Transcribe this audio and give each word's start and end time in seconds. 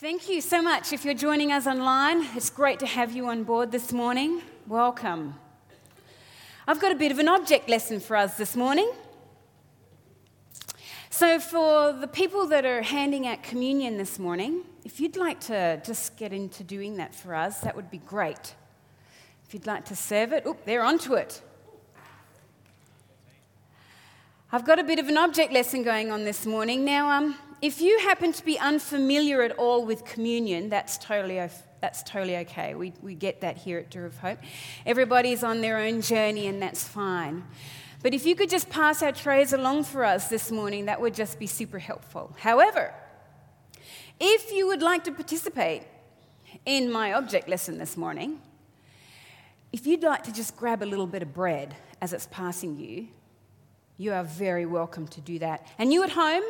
Thank 0.00 0.28
you 0.28 0.40
so 0.40 0.62
much. 0.62 0.92
If 0.92 1.04
you're 1.04 1.12
joining 1.12 1.50
us 1.50 1.66
online, 1.66 2.24
it's 2.36 2.50
great 2.50 2.78
to 2.78 2.86
have 2.86 3.10
you 3.10 3.26
on 3.26 3.42
board 3.42 3.72
this 3.72 3.92
morning. 3.92 4.42
Welcome. 4.68 5.34
I've 6.68 6.80
got 6.80 6.92
a 6.92 6.94
bit 6.94 7.10
of 7.10 7.18
an 7.18 7.26
object 7.26 7.68
lesson 7.68 7.98
for 7.98 8.14
us 8.14 8.36
this 8.36 8.54
morning. 8.54 8.88
So, 11.10 11.40
for 11.40 11.92
the 11.92 12.06
people 12.06 12.46
that 12.46 12.64
are 12.64 12.82
handing 12.82 13.26
out 13.26 13.42
communion 13.42 13.98
this 13.98 14.20
morning, 14.20 14.62
if 14.84 15.00
you'd 15.00 15.16
like 15.16 15.40
to 15.46 15.82
just 15.84 16.16
get 16.16 16.32
into 16.32 16.62
doing 16.62 16.98
that 16.98 17.12
for 17.12 17.34
us, 17.34 17.58
that 17.62 17.74
would 17.74 17.90
be 17.90 17.98
great. 17.98 18.54
If 19.48 19.52
you'd 19.52 19.66
like 19.66 19.84
to 19.86 19.96
serve 19.96 20.32
it, 20.32 20.46
oop, 20.46 20.64
they're 20.64 20.84
onto 20.84 21.14
it. 21.14 21.42
I've 24.52 24.64
got 24.64 24.78
a 24.78 24.84
bit 24.84 25.00
of 25.00 25.08
an 25.08 25.18
object 25.18 25.52
lesson 25.52 25.82
going 25.82 26.12
on 26.12 26.22
this 26.22 26.46
morning. 26.46 26.84
Now, 26.84 27.10
um, 27.10 27.34
if 27.60 27.80
you 27.80 27.98
happen 28.00 28.32
to 28.32 28.44
be 28.44 28.58
unfamiliar 28.58 29.42
at 29.42 29.52
all 29.52 29.84
with 29.84 30.04
communion, 30.04 30.68
that's 30.68 30.96
totally, 30.98 31.40
that's 31.80 32.02
totally 32.02 32.36
okay. 32.38 32.74
We, 32.74 32.92
we 33.02 33.14
get 33.14 33.40
that 33.40 33.56
here 33.56 33.78
at 33.78 33.90
Door 33.90 34.06
of 34.06 34.18
Hope. 34.18 34.38
Everybody's 34.86 35.42
on 35.42 35.60
their 35.60 35.78
own 35.78 36.00
journey, 36.00 36.46
and 36.46 36.62
that's 36.62 36.84
fine. 36.84 37.44
But 38.02 38.14
if 38.14 38.24
you 38.24 38.36
could 38.36 38.48
just 38.48 38.70
pass 38.70 39.02
our 39.02 39.10
trays 39.10 39.52
along 39.52 39.84
for 39.84 40.04
us 40.04 40.28
this 40.28 40.52
morning, 40.52 40.86
that 40.86 41.00
would 41.00 41.14
just 41.14 41.38
be 41.38 41.48
super 41.48 41.80
helpful. 41.80 42.36
However, 42.38 42.94
if 44.20 44.52
you 44.52 44.68
would 44.68 44.82
like 44.82 45.04
to 45.04 45.12
participate 45.12 45.82
in 46.64 46.90
my 46.90 47.12
object 47.12 47.48
lesson 47.48 47.78
this 47.78 47.96
morning, 47.96 48.40
if 49.72 49.86
you'd 49.86 50.02
like 50.02 50.22
to 50.24 50.32
just 50.32 50.56
grab 50.56 50.82
a 50.82 50.86
little 50.86 51.06
bit 51.06 51.22
of 51.22 51.34
bread 51.34 51.74
as 52.00 52.12
it's 52.12 52.28
passing 52.30 52.78
you, 52.78 53.08
you 53.96 54.12
are 54.12 54.22
very 54.22 54.64
welcome 54.64 55.08
to 55.08 55.20
do 55.20 55.40
that. 55.40 55.66
And 55.76 55.92
you 55.92 56.04
at 56.04 56.10
home, 56.10 56.44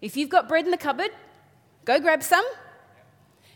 if 0.00 0.16
you've 0.16 0.28
got 0.28 0.48
bread 0.48 0.64
in 0.64 0.70
the 0.70 0.76
cupboard, 0.76 1.10
go 1.84 1.98
grab 2.00 2.22
some. 2.22 2.44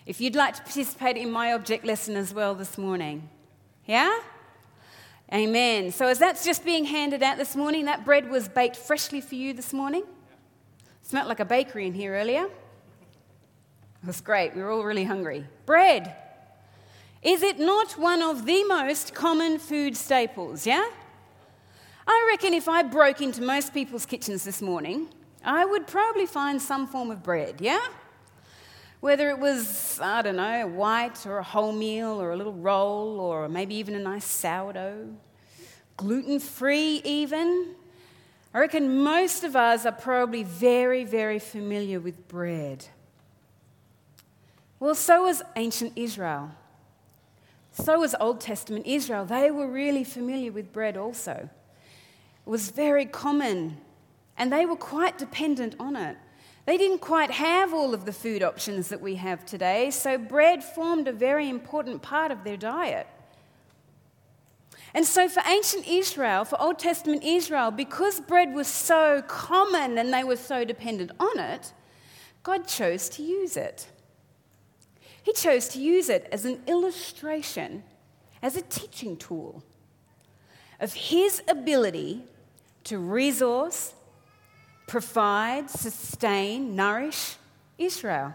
If 0.04 0.20
you'd 0.20 0.34
like 0.34 0.54
to 0.54 0.62
participate 0.62 1.16
in 1.16 1.30
my 1.30 1.52
object 1.52 1.84
lesson 1.84 2.16
as 2.16 2.34
well 2.34 2.54
this 2.54 2.76
morning. 2.76 3.28
Yeah? 3.86 4.20
Amen. 5.32 5.92
So, 5.92 6.08
as 6.08 6.18
that's 6.18 6.44
just 6.44 6.64
being 6.64 6.84
handed 6.84 7.22
out 7.22 7.38
this 7.38 7.54
morning, 7.54 7.84
that 7.86 8.04
bread 8.04 8.28
was 8.28 8.48
baked 8.48 8.76
freshly 8.76 9.20
for 9.20 9.34
you 9.34 9.54
this 9.54 9.72
morning. 9.72 10.02
Smelled 11.02 11.28
like 11.28 11.40
a 11.40 11.44
bakery 11.44 11.86
in 11.86 11.94
here 11.94 12.14
earlier. 12.14 12.44
It 12.44 14.06
was 14.06 14.20
great. 14.20 14.54
We 14.54 14.62
were 14.62 14.70
all 14.70 14.84
really 14.84 15.04
hungry. 15.04 15.46
Bread. 15.64 16.16
Is 17.22 17.42
it 17.42 17.60
not 17.60 17.92
one 17.92 18.20
of 18.20 18.46
the 18.46 18.64
most 18.64 19.14
common 19.14 19.58
food 19.58 19.96
staples? 19.96 20.66
Yeah? 20.66 20.84
I 22.06 22.28
reckon 22.30 22.52
if 22.52 22.68
I 22.68 22.82
broke 22.82 23.20
into 23.20 23.42
most 23.42 23.72
people's 23.72 24.04
kitchens 24.04 24.42
this 24.42 24.60
morning, 24.60 25.08
I 25.44 25.64
would 25.64 25.86
probably 25.86 26.26
find 26.26 26.60
some 26.60 26.86
form 26.86 27.10
of 27.10 27.22
bread, 27.22 27.60
yeah? 27.60 27.84
Whether 29.00 29.30
it 29.30 29.38
was, 29.38 29.98
I 30.00 30.22
don't 30.22 30.36
know, 30.36 30.62
a 30.62 30.66
white 30.66 31.26
or 31.26 31.38
a 31.38 31.44
wholemeal 31.44 32.16
or 32.16 32.32
a 32.32 32.36
little 32.36 32.52
roll 32.52 33.18
or 33.18 33.48
maybe 33.48 33.74
even 33.74 33.94
a 33.94 33.98
nice 33.98 34.24
sourdough, 34.24 35.08
gluten 35.96 36.38
free 36.38 37.02
even. 37.04 37.74
I 38.54 38.60
reckon 38.60 39.02
most 39.02 39.44
of 39.44 39.56
us 39.56 39.86
are 39.86 39.92
probably 39.92 40.44
very, 40.44 41.04
very 41.04 41.38
familiar 41.38 41.98
with 41.98 42.28
bread. 42.28 42.86
Well, 44.78 44.94
so 44.94 45.24
was 45.24 45.42
ancient 45.56 45.92
Israel. 45.96 46.50
So 47.72 48.00
was 48.00 48.14
Old 48.20 48.40
Testament 48.40 48.86
Israel. 48.86 49.24
They 49.24 49.50
were 49.50 49.66
really 49.66 50.04
familiar 50.04 50.52
with 50.52 50.72
bread 50.72 50.96
also. 50.96 51.48
It 52.46 52.50
was 52.50 52.70
very 52.70 53.06
common 53.06 53.78
and 54.36 54.52
they 54.52 54.66
were 54.66 54.76
quite 54.76 55.18
dependent 55.18 55.74
on 55.78 55.96
it. 55.96 56.16
They 56.64 56.76
didn't 56.76 57.00
quite 57.00 57.30
have 57.32 57.74
all 57.74 57.92
of 57.92 58.04
the 58.04 58.12
food 58.12 58.42
options 58.42 58.88
that 58.88 59.00
we 59.00 59.16
have 59.16 59.44
today, 59.44 59.90
so 59.90 60.16
bread 60.16 60.62
formed 60.62 61.08
a 61.08 61.12
very 61.12 61.48
important 61.48 62.02
part 62.02 62.30
of 62.30 62.44
their 62.44 62.56
diet. 62.56 63.06
And 64.94 65.06
so, 65.06 65.28
for 65.28 65.42
ancient 65.46 65.88
Israel, 65.88 66.44
for 66.44 66.60
Old 66.60 66.78
Testament 66.78 67.24
Israel, 67.24 67.70
because 67.70 68.20
bread 68.20 68.54
was 68.54 68.68
so 68.68 69.22
common 69.26 69.96
and 69.96 70.12
they 70.12 70.22
were 70.22 70.36
so 70.36 70.64
dependent 70.64 71.10
on 71.18 71.38
it, 71.38 71.72
God 72.42 72.68
chose 72.68 73.08
to 73.10 73.22
use 73.22 73.56
it. 73.56 73.86
He 75.22 75.32
chose 75.32 75.68
to 75.68 75.80
use 75.80 76.08
it 76.08 76.28
as 76.30 76.44
an 76.44 76.60
illustration, 76.66 77.84
as 78.42 78.56
a 78.56 78.62
teaching 78.62 79.16
tool 79.16 79.62
of 80.80 80.92
His 80.92 81.42
ability 81.48 82.24
to 82.84 82.98
resource 82.98 83.94
provide, 84.86 85.70
sustain, 85.70 86.76
nourish 86.76 87.36
Israel. 87.78 88.34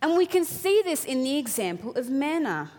And 0.00 0.16
we 0.16 0.26
can 0.26 0.44
see 0.44 0.82
this 0.84 1.04
in 1.04 1.22
the 1.22 1.38
example 1.38 1.94
of 1.96 2.10
manna. 2.10 2.70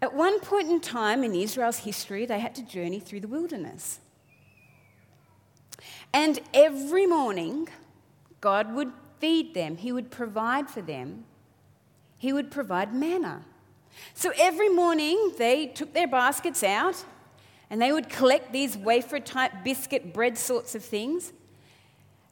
At 0.00 0.14
one 0.14 0.40
point 0.40 0.70
in 0.70 0.80
time 0.80 1.24
in 1.24 1.34
Israel's 1.34 1.78
history, 1.78 2.26
they 2.26 2.40
had 2.40 2.54
to 2.56 2.62
journey 2.62 3.00
through 3.00 3.20
the 3.20 3.28
wilderness. 3.28 4.00
And 6.12 6.40
every 6.54 7.06
morning, 7.06 7.68
God 8.40 8.74
would 8.74 8.92
feed 9.18 9.54
them, 9.54 9.76
He 9.76 9.92
would 9.92 10.10
provide 10.10 10.70
for 10.70 10.82
them, 10.82 11.24
He 12.18 12.32
would 12.32 12.50
provide 12.50 12.94
manna. 12.94 13.42
So 14.14 14.32
every 14.38 14.68
morning, 14.68 15.32
they 15.38 15.66
took 15.66 15.94
their 15.94 16.06
baskets 16.06 16.62
out 16.62 17.04
and 17.70 17.80
they 17.80 17.92
would 17.92 18.08
collect 18.08 18.52
these 18.52 18.76
wafer 18.76 19.20
type 19.20 19.52
biscuit 19.64 20.12
bread 20.12 20.38
sorts 20.38 20.74
of 20.74 20.84
things. 20.84 21.32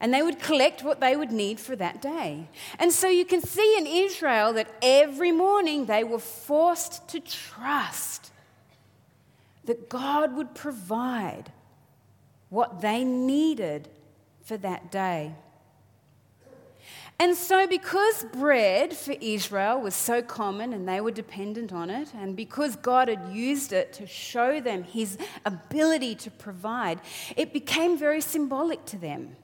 And 0.01 0.13
they 0.13 0.23
would 0.23 0.41
collect 0.41 0.83
what 0.83 1.01
they 1.01 1.17
would 1.17 1.33
need 1.33 1.59
for 1.59 1.75
that 1.77 2.03
day. 2.03 2.49
And 2.79 2.93
so 2.93 3.09
you 3.09 3.25
can 3.25 3.41
see 3.41 3.77
in 3.79 3.87
Israel 3.87 4.53
that 4.53 4.71
every 4.83 5.33
morning 5.33 5.87
they 5.87 6.05
were 6.05 6.19
forced 6.19 7.09
to 7.09 7.21
trust 7.21 8.31
that 9.65 9.89
God 9.89 10.37
would 10.37 10.55
provide 10.55 11.51
what 12.51 12.81
they 12.81 13.03
needed 13.03 13.89
for 14.43 14.57
that 14.59 14.91
day. 14.91 15.33
And 17.21 17.37
so, 17.37 17.67
because 17.67 18.25
bread 18.33 18.93
for 18.93 19.15
Israel 19.21 19.81
was 19.81 19.95
so 19.95 20.21
common 20.21 20.73
and 20.73 20.89
they 20.89 21.01
were 21.01 21.13
dependent 21.13 21.73
on 21.73 21.89
it, 21.89 22.13
and 22.13 22.35
because 22.35 22.75
God 22.75 23.09
had 23.09 23.33
used 23.33 23.73
it 23.73 23.93
to 23.95 24.07
show 24.07 24.61
them 24.61 24.83
his 24.83 25.17
ability 25.47 26.17
to 26.17 26.31
provide, 26.31 27.01
it 27.37 27.53
became 27.53 27.97
very 27.97 28.21
symbolic 28.21 28.85
to 28.87 28.99
them. 28.99 29.37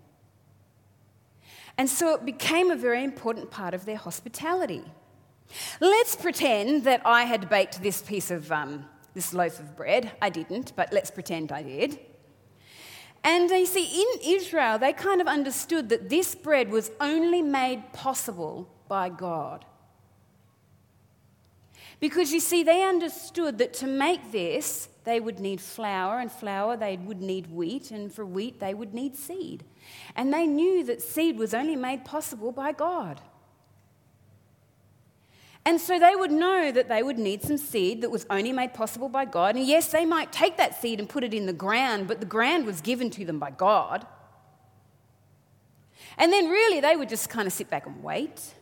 And 1.79 1.89
so, 1.89 2.15
it 2.15 2.27
became 2.27 2.71
a 2.71 2.77
very 2.77 3.05
important 3.05 3.51
part 3.53 3.73
of 3.73 3.85
their 3.85 3.97
hospitality. 3.97 4.83
Let's 5.81 6.17
pretend 6.17 6.85
that 6.85 7.03
I 7.05 7.23
had 7.23 7.49
baked 7.49 7.83
this 7.83 8.03
piece 8.03 8.33
of 8.33 8.51
um, 8.51 8.85
this 9.15 9.33
loaf 9.33 9.61
of 9.61 9.77
bread. 9.77 10.11
I 10.21 10.29
didn't, 10.31 10.73
but 10.75 10.93
let's 10.93 11.11
pretend 11.11 11.53
I 11.53 11.63
did. 11.63 11.99
And 13.23 13.51
you 13.51 13.67
see, 13.67 14.03
in 14.03 14.37
Israel, 14.37 14.79
they 14.79 14.93
kind 14.93 15.21
of 15.21 15.27
understood 15.27 15.91
that 15.91 16.09
this 16.09 16.35
bread 16.35 16.71
was 16.71 16.91
only 17.01 17.43
made 17.43 17.93
possible 17.93 18.69
by 18.89 19.09
God. 19.11 19.65
Because 22.01 22.33
you 22.33 22.41
see, 22.41 22.63
they 22.63 22.83
understood 22.83 23.59
that 23.59 23.75
to 23.75 23.87
make 23.87 24.33
this, 24.33 24.89
they 25.05 25.21
would 25.21 25.39
need 25.39 25.61
flour, 25.61 26.19
and 26.19 26.33
flour, 26.33 26.77
they 26.77 26.97
would 26.97 27.21
need 27.21 27.53
wheat, 27.53 27.91
and 27.91 28.11
for 28.11 28.25
wheat, 28.25 28.59
they 28.59 28.73
would 28.73 28.95
need 28.95 29.17
seed. 29.17 29.65
And 30.17 30.33
they 30.33 30.47
knew 30.47 30.83
that 30.85 31.03
seed 31.03 31.37
was 31.37 31.53
only 31.53 31.77
made 31.77 32.07
possible 32.07 32.53
by 32.53 32.73
God. 32.73 33.21
And 35.65 35.81
so 35.81 35.99
they 35.99 36.17
would 36.17 36.33
know 36.33 36.73
that 36.73 36.89
they 36.89 37.03
would 37.03 37.19
need 37.19 37.43
some 37.43 37.59
seed 37.59 38.01
that 38.01 38.11
was 38.11 38.27
only 38.31 38.53
made 38.53 38.73
possible 38.73 39.09
by 39.09 39.25
God. 39.27 39.57
And 39.57 39.67
yes, 39.67 39.93
they 39.93 40.07
might 40.07 40.33
take 40.33 40.57
that 40.57 40.81
seed 40.81 40.99
and 40.99 41.09
put 41.09 41.23
it 41.23 41.35
in 41.35 41.47
the 41.47 41.53
ground, 41.53 42.09
but 42.09 42.21
the 42.21 42.27
ground 42.27 42.65
was 42.65 42.81
given 42.81 43.11
to 43.11 43.25
them 43.25 43.39
by 43.39 43.51
God. 43.51 44.07
And 46.17 46.33
then 46.33 46.49
really 46.49 46.81
they 46.81 46.97
would 46.97 47.09
just 47.09 47.29
kind 47.29 47.47
of 47.47 47.53
sit 47.53 47.69
back 47.69 47.87
and 47.87 48.03
wait 48.03 48.55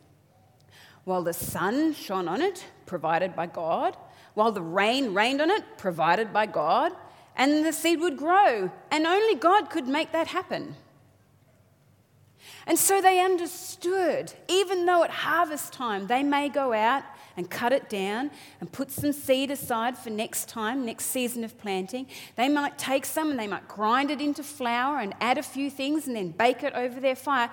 while 1.05 1.23
the 1.23 1.33
sun 1.33 1.95
shone 1.95 2.29
on 2.29 2.43
it, 2.43 2.67
provided 2.85 3.35
by 3.35 3.47
God, 3.47 3.97
while 4.35 4.53
the 4.53 4.63
rain 4.63 5.15
rained 5.15 5.41
on 5.41 5.51
it, 5.51 5.65
provided 5.79 6.33
by 6.33 6.45
God, 6.45 6.93
and 7.35 7.65
the 7.65 7.73
seed 7.73 8.01
would 8.01 8.17
grow. 8.17 8.71
And 8.91 9.07
only 9.07 9.35
God 9.35 9.71
could 9.71 9.89
make 9.89 10.13
that 10.13 10.27
happen. 10.27 10.77
And 12.69 12.79
so 12.79 13.01
they 13.01 13.19
understood, 13.19 14.35
even 14.47 14.85
though 14.85 15.03
at 15.03 15.11
harvest 15.11 15.73
time 15.73 16.07
they 16.07 16.23
may 16.23 16.51
go 16.51 16.75
out 16.75 17.03
and 17.35 17.49
cut 17.49 17.73
it 17.73 17.89
down 17.89 18.31
and 18.61 18.71
put 18.71 18.91
some 18.91 19.13
seed 19.13 19.51
aside 19.51 19.97
for 19.97 20.11
next 20.11 20.51
time, 20.51 20.85
next 20.85 21.07
season 21.07 21.45
of 21.45 21.57
planting. 21.57 22.07
They 22.37 22.51
might 22.51 22.77
take 22.77 23.07
some 23.07 23.31
and 23.31 23.41
they 23.41 23.47
might 23.47 23.67
grind 23.69 24.11
it 24.11 24.21
into 24.21 24.43
flour 24.43 24.99
and 24.99 25.15
add 25.19 25.39
a 25.39 25.43
few 25.43 25.71
things 25.71 26.07
and 26.07 26.15
then 26.15 26.29
bake 26.29 26.63
it 26.63 26.75
over 26.75 27.01
their 27.01 27.17
fire. 27.17 27.51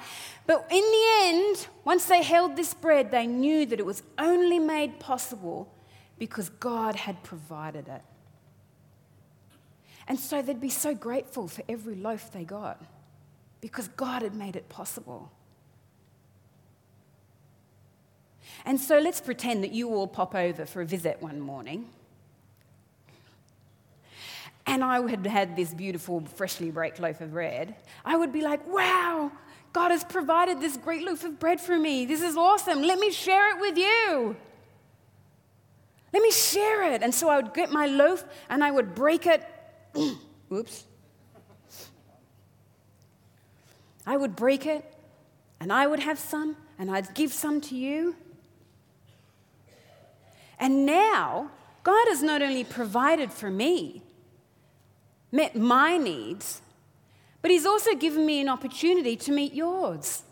But 0.47 0.67
in 0.69 0.83
the 0.83 1.05
end, 1.21 1.67
once 1.85 2.05
they 2.05 2.21
held 2.21 2.57
this 2.57 2.73
bread, 2.73 3.11
they 3.11 3.25
knew 3.25 3.65
that 3.67 3.79
it 3.79 3.85
was 3.85 4.03
only 4.17 4.59
made 4.59 4.99
possible 4.99 5.71
because 6.19 6.49
God 6.49 6.95
had 6.95 7.23
provided 7.23 7.87
it. 7.87 8.01
And 10.09 10.19
so 10.19 10.41
they'd 10.41 10.59
be 10.59 10.69
so 10.69 10.93
grateful 10.93 11.47
for 11.47 11.63
every 11.69 11.95
loaf 11.95 12.33
they 12.33 12.43
got 12.43 12.83
because 13.65 13.87
God 13.87 14.21
had 14.21 14.35
made 14.35 14.55
it 14.55 14.69
possible. 14.69 15.31
And 18.63 18.79
so 18.79 18.99
let's 18.99 19.19
pretend 19.19 19.63
that 19.63 19.71
you 19.71 19.89
all 19.89 20.05
pop 20.05 20.35
over 20.35 20.67
for 20.67 20.83
a 20.83 20.85
visit 20.85 21.19
one 21.19 21.39
morning. 21.39 21.89
And 24.67 24.83
I 24.83 25.01
had 25.09 25.25
had 25.25 25.55
this 25.55 25.73
beautiful, 25.73 26.23
freshly 26.35 26.69
baked 26.69 26.99
loaf 26.99 27.21
of 27.21 27.31
bread. 27.31 27.75
I 28.05 28.15
would 28.15 28.31
be 28.31 28.41
like, 28.41 28.67
wow, 28.67 29.31
God 29.73 29.89
has 29.89 30.03
provided 30.03 30.61
this 30.61 30.77
great 30.77 31.03
loaf 31.03 31.23
of 31.23 31.39
bread 31.39 31.59
for 31.59 31.75
me. 31.75 32.05
This 32.05 32.21
is 32.21 32.37
awesome. 32.37 32.83
Let 32.83 32.99
me 32.99 33.09
share 33.09 33.49
it 33.55 33.59
with 33.59 33.79
you. 33.79 34.35
Let 36.13 36.21
me 36.21 36.29
share 36.29 36.93
it. 36.93 37.01
And 37.01 37.15
so 37.15 37.29
I 37.29 37.37
would 37.37 37.55
get 37.55 37.71
my 37.71 37.87
loaf 37.87 38.25
and 38.47 38.63
I 38.63 38.69
would 38.69 38.93
break 38.93 39.25
it. 39.25 39.43
Oops. 40.53 40.85
I 44.05 44.17
would 44.17 44.35
break 44.35 44.65
it 44.65 44.85
and 45.59 45.71
I 45.71 45.87
would 45.87 45.99
have 45.99 46.19
some 46.19 46.57
and 46.77 46.91
I'd 46.91 47.13
give 47.13 47.33
some 47.33 47.61
to 47.61 47.75
you. 47.75 48.15
And 50.59 50.85
now, 50.85 51.51
God 51.83 52.07
has 52.07 52.23
not 52.23 52.41
only 52.41 52.63
provided 52.63 53.31
for 53.31 53.49
me, 53.49 54.01
met 55.31 55.55
my 55.55 55.97
needs, 55.97 56.61
but 57.41 57.51
He's 57.51 57.65
also 57.65 57.93
given 57.95 58.25
me 58.25 58.41
an 58.41 58.49
opportunity 58.49 59.15
to 59.17 59.31
meet 59.31 59.53
yours. 59.53 60.23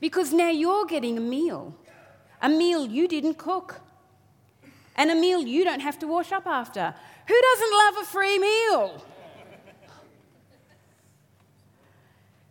Because 0.00 0.32
now 0.32 0.50
you're 0.50 0.86
getting 0.86 1.18
a 1.18 1.20
meal, 1.20 1.74
a 2.40 2.48
meal 2.48 2.86
you 2.86 3.08
didn't 3.08 3.38
cook, 3.38 3.80
and 4.94 5.10
a 5.10 5.14
meal 5.14 5.42
you 5.42 5.64
don't 5.64 5.80
have 5.80 5.98
to 5.98 6.06
wash 6.06 6.32
up 6.32 6.46
after. 6.46 6.94
Who 7.26 7.34
doesn't 7.40 7.72
love 7.72 7.94
a 8.02 8.06
free 8.06 8.38
meal? 8.38 9.02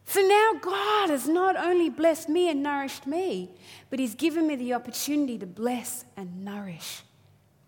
So 0.05 0.21
now 0.21 0.51
God 0.61 1.09
has 1.09 1.27
not 1.27 1.55
only 1.55 1.89
blessed 1.89 2.29
me 2.29 2.49
and 2.49 2.61
nourished 2.61 3.07
me, 3.07 3.49
but 3.89 3.99
He's 3.99 4.15
given 4.15 4.47
me 4.47 4.55
the 4.55 4.73
opportunity 4.73 5.37
to 5.39 5.45
bless 5.45 6.05
and 6.15 6.45
nourish 6.45 7.01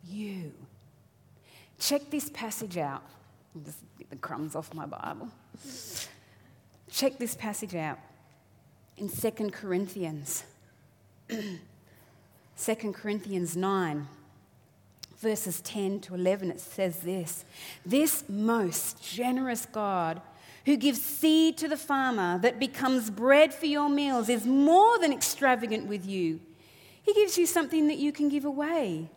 you. 0.07 0.53
Check 1.79 2.09
this 2.09 2.29
passage 2.29 2.77
out. 2.77 3.03
I'll 3.55 3.61
just 3.61 3.79
get 3.97 4.09
the 4.09 4.15
crumbs 4.15 4.55
off 4.55 4.73
my 4.73 4.85
Bible. 4.85 5.29
Check 6.91 7.17
this 7.17 7.35
passage 7.35 7.75
out 7.75 7.99
in 8.97 9.09
2 9.09 9.31
Corinthians. 9.51 10.43
2 11.29 12.75
Corinthians 12.93 13.55
9, 13.55 14.07
verses 15.19 15.61
10 15.61 15.99
to 16.01 16.15
11, 16.15 16.51
it 16.51 16.59
says 16.59 16.99
this 16.99 17.45
This 17.85 18.23
most 18.27 19.03
generous 19.03 19.65
God, 19.65 20.21
who 20.67 20.75
gives 20.75 21.01
seed 21.01 21.57
to 21.57 21.69
the 21.69 21.77
farmer 21.77 22.37
that 22.39 22.59
becomes 22.59 23.09
bread 23.09 23.53
for 23.53 23.65
your 23.65 23.87
meals, 23.87 24.27
is 24.27 24.45
more 24.45 24.99
than 24.99 25.13
extravagant 25.13 25.87
with 25.87 26.05
you. 26.05 26.41
He 27.01 27.13
gives 27.13 27.37
you 27.37 27.45
something 27.45 27.87
that 27.87 27.97
you 27.97 28.11
can 28.11 28.27
give 28.27 28.43
away 28.43 29.09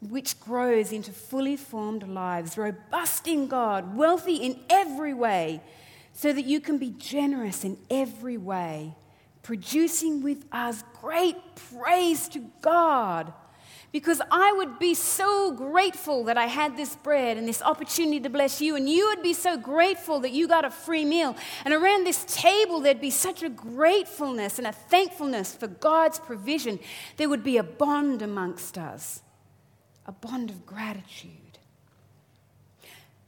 which 0.00 0.38
grows 0.38 0.92
into 0.92 1.10
fully 1.10 1.56
formed 1.56 2.06
lives, 2.06 2.56
robust 2.56 3.26
in 3.26 3.48
God, 3.48 3.96
wealthy 3.96 4.36
in 4.36 4.60
every 4.70 5.14
way, 5.14 5.60
so 6.12 6.32
that 6.32 6.44
you 6.44 6.60
can 6.60 6.78
be 6.78 6.90
generous 6.90 7.64
in 7.64 7.76
every 7.90 8.36
way, 8.36 8.94
producing 9.42 10.22
with 10.22 10.44
us 10.52 10.84
great 11.00 11.36
praise 11.72 12.28
to 12.28 12.38
God. 12.60 13.32
Because 13.94 14.20
I 14.28 14.52
would 14.56 14.80
be 14.80 14.92
so 14.92 15.52
grateful 15.52 16.24
that 16.24 16.36
I 16.36 16.46
had 16.46 16.76
this 16.76 16.96
bread 16.96 17.36
and 17.36 17.46
this 17.46 17.62
opportunity 17.62 18.18
to 18.18 18.28
bless 18.28 18.60
you, 18.60 18.74
and 18.74 18.88
you 18.88 19.06
would 19.06 19.22
be 19.22 19.32
so 19.32 19.56
grateful 19.56 20.18
that 20.18 20.32
you 20.32 20.48
got 20.48 20.64
a 20.64 20.70
free 20.70 21.04
meal. 21.04 21.36
And 21.64 21.72
around 21.72 22.04
this 22.04 22.24
table, 22.24 22.80
there'd 22.80 23.00
be 23.00 23.10
such 23.10 23.44
a 23.44 23.48
gratefulness 23.48 24.58
and 24.58 24.66
a 24.66 24.72
thankfulness 24.72 25.54
for 25.54 25.68
God's 25.68 26.18
provision. 26.18 26.80
There 27.18 27.28
would 27.28 27.44
be 27.44 27.56
a 27.56 27.62
bond 27.62 28.20
amongst 28.20 28.76
us 28.76 29.22
a 30.06 30.12
bond 30.12 30.50
of 30.50 30.66
gratitude. 30.66 31.60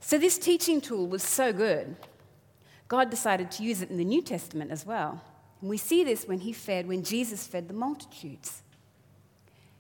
So, 0.01 0.19
this 0.19 0.37
teaching 0.37 0.81
tool 0.81 1.07
was 1.07 1.23
so 1.23 1.53
good, 1.53 1.95
God 2.89 3.09
decided 3.09 3.53
to 3.53 3.63
use 3.63 3.83
it 3.83 3.91
in 3.91 3.99
the 3.99 4.05
New 4.05 4.21
Testament 4.21 4.73
as 4.73 4.85
well. 4.85 5.23
And 5.61 5.71
we 5.71 5.77
see 5.77 6.03
this 6.03 6.27
when 6.27 6.41
he 6.41 6.53
fed, 6.53 6.89
when 6.89 7.05
Jesus 7.05 7.47
fed 7.47 7.69
the 7.69 7.75
multitudes. 7.75 8.63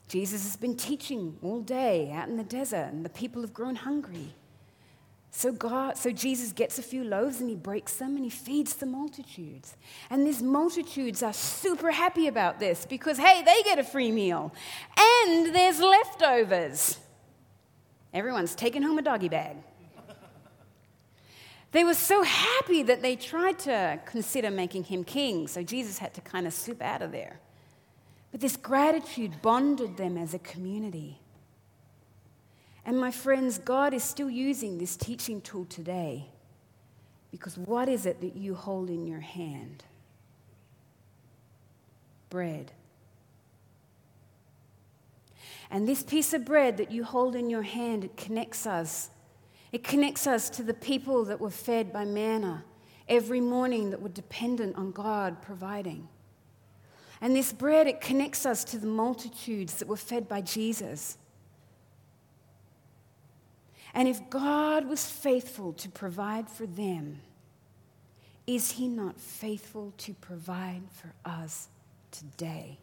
Jesus 0.09 0.45
has 0.45 0.57
been 0.57 0.77
teaching 0.77 1.37
all 1.43 1.61
day 1.61 2.11
out 2.13 2.29
in 2.29 2.37
the 2.37 2.45
desert, 2.45 2.89
and 2.93 3.05
the 3.05 3.11
people 3.11 3.43
have 3.43 3.53
grown 3.53 3.77
hungry. 3.77 4.35
So 5.37 5.53
God, 5.53 5.99
so 5.99 6.13
Jesus 6.13 6.53
gets 6.53 6.79
a 6.79 6.83
few 6.83 7.05
loaves 7.05 7.41
and 7.43 7.51
he 7.51 7.57
breaks 7.57 7.97
them 7.97 8.17
and 8.17 8.25
he 8.25 8.31
feeds 8.31 8.75
the 8.75 8.87
multitudes. 8.87 9.77
And 10.09 10.27
these 10.27 10.43
multitudes 10.43 11.23
are 11.23 11.35
super 11.35 11.91
happy 11.91 12.27
about 12.27 12.59
this 12.59 12.87
because 12.87 13.19
hey, 13.19 13.43
they 13.45 13.63
get 13.63 13.79
a 13.79 13.85
free 13.85 14.11
meal. 14.11 14.55
And 14.99 15.55
there's 15.55 15.79
leftovers. 15.79 16.99
Everyone's 18.15 18.55
taking 18.55 18.81
home 18.81 18.97
a 18.97 19.03
doggy 19.03 19.29
bag. 19.29 19.57
They 21.73 21.85
were 21.85 21.93
so 21.93 22.23
happy 22.23 22.83
that 22.85 23.03
they 23.03 23.17
tried 23.17 23.59
to 23.59 24.01
consider 24.07 24.51
making 24.51 24.85
him 24.85 25.05
king, 25.05 25.47
so 25.47 25.63
Jesus 25.63 25.99
had 25.99 26.15
to 26.15 26.23
kind 26.23 26.47
of 26.47 26.55
slip 26.55 26.81
out 26.81 27.03
of 27.03 27.13
there. 27.13 27.39
But 28.33 28.41
this 28.41 28.57
gratitude 28.57 29.41
bonded 29.43 29.97
them 29.97 30.17
as 30.19 30.35
a 30.35 30.39
community. 30.39 31.21
And 32.85 32.99
my 33.01 33.11
friends, 33.11 33.59
God 33.59 33.95
is 33.95 34.05
still 34.05 34.31
using 34.31 34.79
this 34.79 34.97
teaching 34.97 35.41
tool 35.41 35.65
today 35.65 36.27
because 37.31 37.59
what 37.59 37.89
is 37.89 38.07
it 38.07 38.21
that 38.21 38.37
you 38.37 38.55
hold 38.55 38.89
in 38.89 39.07
your 39.07 39.21
hand? 39.21 39.85
Bread. 42.31 42.73
And 45.71 45.89
this 45.89 46.03
piece 46.03 46.33
of 46.33 46.45
bread 46.45 46.77
that 46.77 46.93
you 46.93 47.05
hold 47.05 47.35
in 47.35 47.51
your 47.51 47.63
hand, 47.63 48.05
it 48.05 48.17
connects 48.17 48.67
us. 48.67 49.11
It 49.73 49.83
connects 49.83 50.27
us 50.27 50.49
to 50.51 50.63
the 50.63 50.75
people 50.75 51.25
that 51.25 51.41
were 51.41 51.51
fed 51.51 51.93
by 51.93 52.05
manna 52.05 52.65
every 53.09 53.41
morning 53.41 53.91
that 53.91 54.01
were 54.01 54.09
dependent 54.09 54.77
on 54.77 54.93
God 54.93 55.43
providing. 55.43 56.09
And 57.21 57.35
this 57.35 57.53
bread, 57.53 57.87
it 57.87 58.01
connects 58.01 58.45
us 58.45 58.65
to 58.65 58.79
the 58.79 58.87
multitudes 58.87 59.77
that 59.77 59.89
were 59.89 59.97
fed 59.97 60.29
by 60.29 60.43
Jesus. 60.43 61.17
And 63.95 64.07
if 64.07 64.29
God 64.29 64.87
was 64.87 65.07
faithful 65.07 65.73
to 65.75 65.89
provide 65.89 66.51
for 66.51 66.67
them, 66.67 67.21
is 68.47 68.73
he 68.73 68.89
not 68.89 69.19
faithful 69.19 69.95
to 69.99 70.13
provide 70.15 70.83
for 70.91 71.15
us 71.25 71.69
today? 72.11 72.79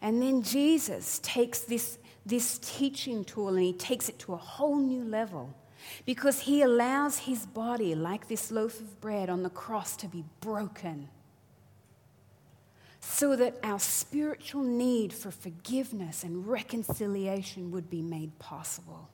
And 0.00 0.22
then 0.22 0.42
Jesus 0.42 1.18
takes 1.22 1.60
this, 1.60 1.98
this 2.24 2.58
teaching 2.58 3.24
tool 3.24 3.48
and 3.48 3.62
he 3.62 3.72
takes 3.72 4.08
it 4.08 4.18
to 4.20 4.34
a 4.34 4.38
whole 4.38 4.76
new 4.76 5.04
level 5.04 5.52
because 6.06 6.40
he 6.40 6.62
allows 6.62 7.18
his 7.18 7.44
body, 7.44 7.94
like 7.94 8.28
this 8.28 8.50
loaf 8.50 8.80
of 8.80 9.00
bread 9.00 9.28
on 9.28 9.42
the 9.42 9.50
cross, 9.50 9.96
to 9.96 10.06
be 10.06 10.24
broken 10.40 11.08
so 13.06 13.36
that 13.36 13.54
our 13.62 13.78
spiritual 13.78 14.62
need 14.62 15.12
for 15.12 15.30
forgiveness 15.30 16.24
and 16.24 16.46
reconciliation 16.46 17.70
would 17.70 17.90
be 17.90 18.02
made 18.02 18.38
possible. 18.38 19.08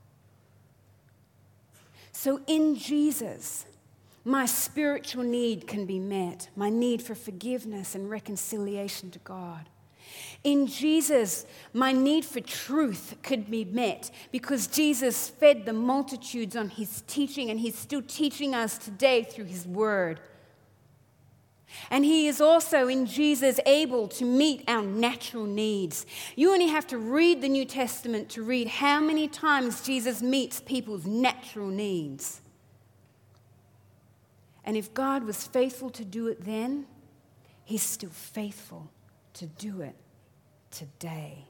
So, 2.12 2.40
in 2.46 2.76
Jesus, 2.76 3.66
my 4.24 4.46
spiritual 4.46 5.24
need 5.24 5.66
can 5.66 5.86
be 5.86 5.98
met, 5.98 6.48
my 6.54 6.70
need 6.70 7.02
for 7.02 7.14
forgiveness 7.14 7.94
and 7.94 8.08
reconciliation 8.08 9.10
to 9.10 9.18
God. 9.20 9.68
In 10.44 10.66
Jesus, 10.66 11.44
my 11.72 11.92
need 11.92 12.24
for 12.24 12.40
truth 12.40 13.16
could 13.22 13.50
be 13.50 13.64
met 13.64 14.10
because 14.32 14.66
Jesus 14.66 15.28
fed 15.28 15.66
the 15.66 15.72
multitudes 15.72 16.56
on 16.56 16.70
his 16.70 17.02
teaching, 17.06 17.50
and 17.50 17.60
he's 17.60 17.76
still 17.76 18.02
teaching 18.02 18.54
us 18.54 18.78
today 18.78 19.24
through 19.24 19.44
his 19.46 19.66
word. 19.66 20.20
And 21.90 22.04
He 22.04 22.26
is 22.26 22.40
also 22.40 22.88
in 22.88 23.06
Jesus 23.06 23.60
able 23.66 24.08
to 24.08 24.24
meet 24.24 24.64
our 24.68 24.82
natural 24.82 25.44
needs. 25.44 26.06
You 26.36 26.52
only 26.52 26.68
have 26.68 26.86
to 26.88 26.98
read 26.98 27.40
the 27.40 27.48
New 27.48 27.64
Testament 27.64 28.28
to 28.30 28.42
read 28.42 28.68
how 28.68 29.00
many 29.00 29.28
times 29.28 29.82
Jesus 29.82 30.22
meets 30.22 30.60
people's 30.60 31.06
natural 31.06 31.68
needs. 31.68 32.40
And 34.64 34.76
if 34.76 34.92
God 34.94 35.24
was 35.24 35.46
faithful 35.46 35.90
to 35.90 36.04
do 36.04 36.28
it 36.28 36.44
then, 36.44 36.86
He's 37.64 37.82
still 37.82 38.10
faithful 38.10 38.90
to 39.34 39.46
do 39.46 39.80
it 39.80 39.94
today. 40.70 41.44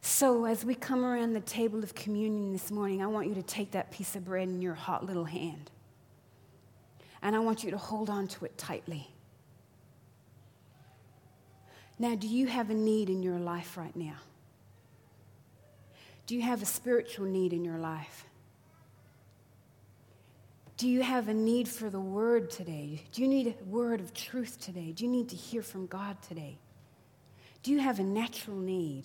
So, 0.00 0.44
as 0.44 0.66
we 0.66 0.74
come 0.74 1.02
around 1.02 1.32
the 1.32 1.40
table 1.40 1.82
of 1.82 1.94
communion 1.94 2.52
this 2.52 2.70
morning, 2.70 3.02
I 3.02 3.06
want 3.06 3.26
you 3.26 3.34
to 3.36 3.42
take 3.42 3.70
that 3.70 3.90
piece 3.90 4.14
of 4.14 4.26
bread 4.26 4.48
in 4.48 4.60
your 4.60 4.74
hot 4.74 5.06
little 5.06 5.24
hand 5.24 5.70
and 7.24 7.34
I 7.34 7.38
want 7.38 7.64
you 7.64 7.70
to 7.70 7.78
hold 7.78 8.10
on 8.10 8.28
to 8.28 8.44
it 8.44 8.56
tightly. 8.58 9.08
Now, 11.98 12.14
do 12.14 12.28
you 12.28 12.46
have 12.46 12.68
a 12.68 12.74
need 12.74 13.08
in 13.08 13.22
your 13.22 13.38
life 13.38 13.76
right 13.78 13.96
now? 13.96 14.16
Do 16.26 16.34
you 16.36 16.42
have 16.42 16.62
a 16.62 16.66
spiritual 16.66 17.26
need 17.26 17.52
in 17.52 17.64
your 17.64 17.78
life? 17.78 18.26
Do 20.76 20.86
you 20.88 21.02
have 21.02 21.28
a 21.28 21.34
need 21.34 21.66
for 21.66 21.88
the 21.88 22.00
word 22.00 22.50
today? 22.50 23.02
Do 23.12 23.22
you 23.22 23.28
need 23.28 23.54
a 23.58 23.64
word 23.64 24.00
of 24.00 24.12
truth 24.12 24.60
today? 24.60 24.92
Do 24.92 25.04
you 25.04 25.10
need 25.10 25.30
to 25.30 25.36
hear 25.36 25.62
from 25.62 25.86
God 25.86 26.20
today? 26.20 26.58
Do 27.62 27.70
you 27.70 27.78
have 27.78 28.00
a 28.00 28.02
natural 28.02 28.58
need? 28.58 29.04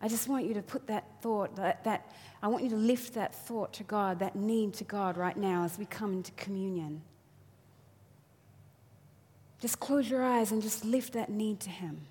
I 0.00 0.08
just 0.08 0.28
want 0.28 0.46
you 0.46 0.54
to 0.54 0.62
put 0.62 0.86
that 0.86 1.04
thought, 1.20 1.56
that, 1.56 1.82
that, 1.84 2.12
I 2.42 2.48
want 2.48 2.62
you 2.62 2.70
to 2.70 2.76
lift 2.76 3.14
that 3.14 3.34
thought 3.34 3.72
to 3.74 3.84
God, 3.84 4.20
that 4.20 4.36
need 4.36 4.74
to 4.74 4.84
God 4.84 5.16
right 5.16 5.36
now 5.36 5.64
as 5.64 5.78
we 5.78 5.86
come 5.86 6.12
into 6.12 6.30
communion. 6.32 7.02
Just 9.60 9.80
close 9.80 10.08
your 10.08 10.22
eyes 10.22 10.52
and 10.52 10.62
just 10.62 10.84
lift 10.84 11.14
that 11.14 11.30
need 11.30 11.58
to 11.60 11.70
Him. 11.70 12.02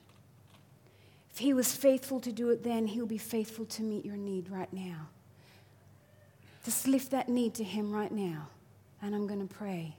If 1.32 1.38
He 1.38 1.54
was 1.54 1.74
faithful 1.74 2.20
to 2.22 2.32
do 2.32 2.50
it 2.50 2.64
then, 2.64 2.88
He'll 2.88 3.06
be 3.06 3.18
faithful 3.18 3.66
to 3.66 3.84
meet 3.84 4.04
your 4.04 4.18
need 4.18 4.50
right 4.50 4.72
now. 4.74 5.08
Just 6.66 6.88
lift 6.88 7.12
that 7.12 7.30
need 7.30 7.54
to 7.54 7.64
Him 7.64 7.94
right 7.94 8.12
now, 8.12 8.50
and 9.02 9.16
I'm 9.16 9.28
going 9.28 9.48
to 9.48 9.54
pray. 9.54 9.96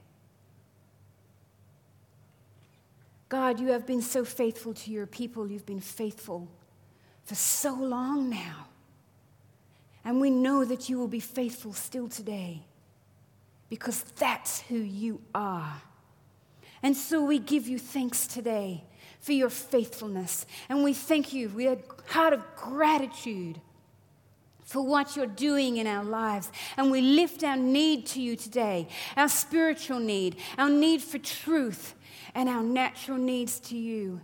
God, 3.29 3.59
you 3.59 3.69
have 3.69 3.87
been 3.87 4.01
so 4.03 4.23
faithful 4.23 4.75
to 4.75 4.91
your 4.91 5.07
people. 5.07 5.49
You've 5.49 5.65
been 5.65 5.79
faithful 5.79 6.47
for 7.29 7.35
so 7.35 7.75
long 7.75 8.27
now. 8.27 8.65
And 10.03 10.19
we 10.19 10.31
know 10.31 10.65
that 10.65 10.89
you 10.89 10.97
will 10.97 11.07
be 11.07 11.19
faithful 11.19 11.73
still 11.73 12.09
today 12.09 12.63
because 13.69 14.01
that's 14.17 14.61
who 14.61 14.77
you 14.77 15.21
are. 15.35 15.79
And 16.81 16.97
so 16.97 17.23
we 17.23 17.37
give 17.37 17.67
you 17.67 17.77
thanks 17.77 18.25
today 18.25 18.83
for 19.19 19.33
your 19.33 19.51
faithfulness. 19.51 20.47
And 20.69 20.83
we 20.83 20.91
thank 20.91 21.31
you 21.31 21.49
with 21.49 21.67
a 21.77 22.11
heart 22.11 22.33
of 22.33 22.43
gratitude 22.55 23.61
for 24.63 24.81
what 24.83 25.15
you're 25.15 25.27
doing 25.27 25.77
in 25.77 25.85
our 25.85 26.03
lives. 26.03 26.51
And 26.77 26.89
we 26.89 27.01
lift 27.01 27.43
our 27.43 27.57
need 27.57 28.07
to 28.07 28.21
you 28.21 28.37
today 28.37 28.87
our 29.15 29.29
spiritual 29.29 29.99
need, 29.99 30.37
our 30.57 30.69
need 30.69 31.03
for 31.03 31.19
truth, 31.19 31.93
and 32.33 32.49
our 32.49 32.63
natural 32.63 33.19
needs 33.19 33.59
to 33.59 33.77
you. 33.77 34.19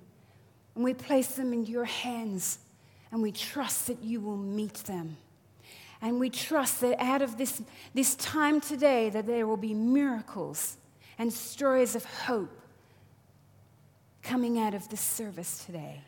And 0.73 0.83
we 0.83 0.95
place 0.95 1.35
them 1.35 1.53
in 1.53 1.67
your 1.67 1.85
hands. 1.85 2.57
And 3.15 3.23
we 3.23 3.31
trust 3.31 3.87
that 3.87 4.03
you 4.03 4.19
will 4.19 4.35
meet 4.35 4.73
them. 4.73 5.15
And 6.01 6.19
we 6.19 6.29
trust 6.29 6.81
that 6.81 7.01
out 7.01 7.21
of 7.21 7.37
this, 7.37 7.61
this 7.93 8.13
time 8.15 8.59
today 8.59 9.09
that 9.09 9.25
there 9.25 9.47
will 9.47 9.55
be 9.55 9.73
miracles 9.73 10.75
and 11.17 11.31
stories 11.31 11.95
of 11.95 12.03
hope 12.03 12.59
coming 14.21 14.59
out 14.59 14.73
of 14.73 14.89
this 14.89 14.99
service 14.99 15.63
today. 15.65 16.01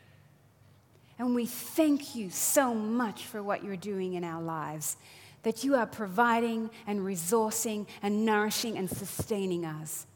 And 1.17 1.33
we 1.33 1.45
thank 1.45 2.13
you 2.13 2.29
so 2.29 2.73
much 2.73 3.23
for 3.23 3.41
what 3.41 3.63
you're 3.63 3.77
doing 3.77 4.15
in 4.15 4.25
our 4.25 4.41
lives, 4.41 4.97
that 5.43 5.63
you 5.63 5.75
are 5.75 5.87
providing 5.87 6.69
and 6.87 6.99
resourcing 6.99 7.87
and 8.01 8.25
nourishing 8.25 8.77
and 8.77 8.89
sustaining 8.89 9.63
us. 9.63 10.07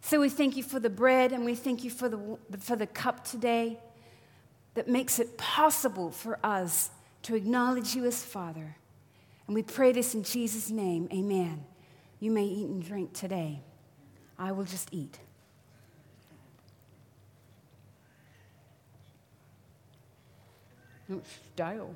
So 0.00 0.18
we 0.18 0.28
thank 0.28 0.56
you 0.56 0.64
for 0.64 0.80
the 0.80 0.90
bread 0.90 1.30
and 1.30 1.44
we 1.44 1.54
thank 1.54 1.84
you 1.84 1.90
for 1.90 2.08
the, 2.08 2.38
for 2.58 2.74
the 2.74 2.88
cup 2.88 3.22
today 3.22 3.78
that 4.74 4.88
makes 4.88 5.18
it 5.18 5.36
possible 5.36 6.10
for 6.10 6.38
us 6.44 6.90
to 7.22 7.34
acknowledge 7.34 7.94
you 7.94 8.04
as 8.06 8.24
Father. 8.24 8.76
And 9.46 9.54
we 9.54 9.62
pray 9.62 9.92
this 9.92 10.14
in 10.14 10.22
Jesus' 10.22 10.70
name. 10.70 11.08
Amen. 11.12 11.64
You 12.20 12.30
may 12.30 12.44
eat 12.44 12.68
and 12.68 12.84
drink 12.84 13.12
today. 13.12 13.60
I 14.38 14.52
will 14.52 14.64
just 14.64 14.88
eat. 14.92 15.18
It's 21.08 21.30
stale. 21.52 21.94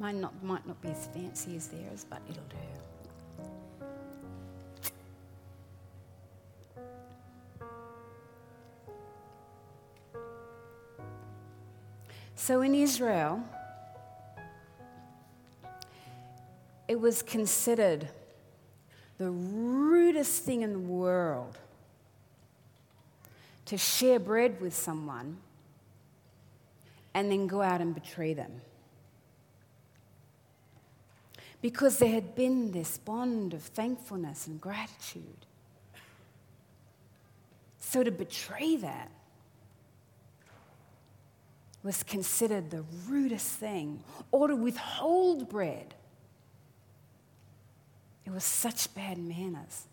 Mine 0.00 0.20
not, 0.20 0.42
might 0.44 0.66
not 0.66 0.80
be 0.80 0.88
as 0.88 1.06
fancy 1.08 1.56
as 1.56 1.68
theirs, 1.68 2.06
but 2.08 2.22
it'll 2.28 2.42
do. 2.44 2.56
So 12.36 12.62
in 12.62 12.74
Israel, 12.74 13.42
it 16.86 17.00
was 17.00 17.22
considered 17.22 18.08
the 19.18 19.30
rudest 19.30 20.44
thing 20.44 20.62
in 20.62 20.72
the 20.72 20.78
world 20.78 21.58
to 23.66 23.76
share 23.76 24.20
bread 24.20 24.60
with 24.60 24.74
someone 24.74 25.38
and 27.12 27.30
then 27.30 27.48
go 27.48 27.60
out 27.60 27.80
and 27.80 27.92
betray 27.92 28.32
them 28.32 28.60
because 31.60 31.98
there 31.98 32.10
had 32.10 32.34
been 32.34 32.72
this 32.72 32.98
bond 32.98 33.54
of 33.54 33.62
thankfulness 33.62 34.46
and 34.46 34.60
gratitude. 34.60 35.46
So 37.78 38.02
to 38.02 38.10
betray 38.10 38.76
that 38.76 39.10
was 41.82 42.02
considered 42.02 42.70
the 42.70 42.84
rudest 43.06 43.52
thing, 43.52 44.02
or 44.30 44.48
to 44.48 44.56
withhold 44.56 45.48
bread. 45.48 45.94
It 48.26 48.30
was 48.30 48.44
such 48.44 48.92
bad 48.94 49.16
manners. 49.16 49.84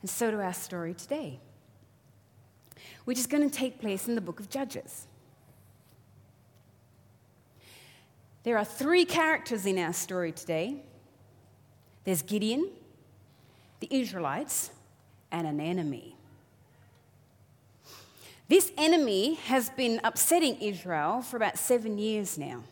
And 0.00 0.08
so 0.08 0.30
to 0.30 0.40
our 0.40 0.54
story 0.54 0.94
today, 0.94 1.40
which 3.04 3.18
is 3.18 3.26
going 3.26 3.48
to 3.48 3.54
take 3.54 3.80
place 3.80 4.06
in 4.06 4.14
the 4.14 4.20
book 4.20 4.38
of 4.38 4.48
Judges. 4.48 5.07
There 8.48 8.56
are 8.56 8.64
three 8.64 9.04
characters 9.04 9.66
in 9.66 9.78
our 9.78 9.92
story 9.92 10.32
today 10.32 10.76
there's 12.04 12.22
Gideon, 12.22 12.70
the 13.80 13.88
Israelites, 13.90 14.70
and 15.30 15.46
an 15.46 15.60
enemy. 15.60 16.16
This 18.48 18.72
enemy 18.78 19.34
has 19.34 19.68
been 19.68 20.00
upsetting 20.02 20.58
Israel 20.62 21.20
for 21.20 21.36
about 21.36 21.58
seven 21.58 21.98
years 21.98 22.38
now. 22.38 22.62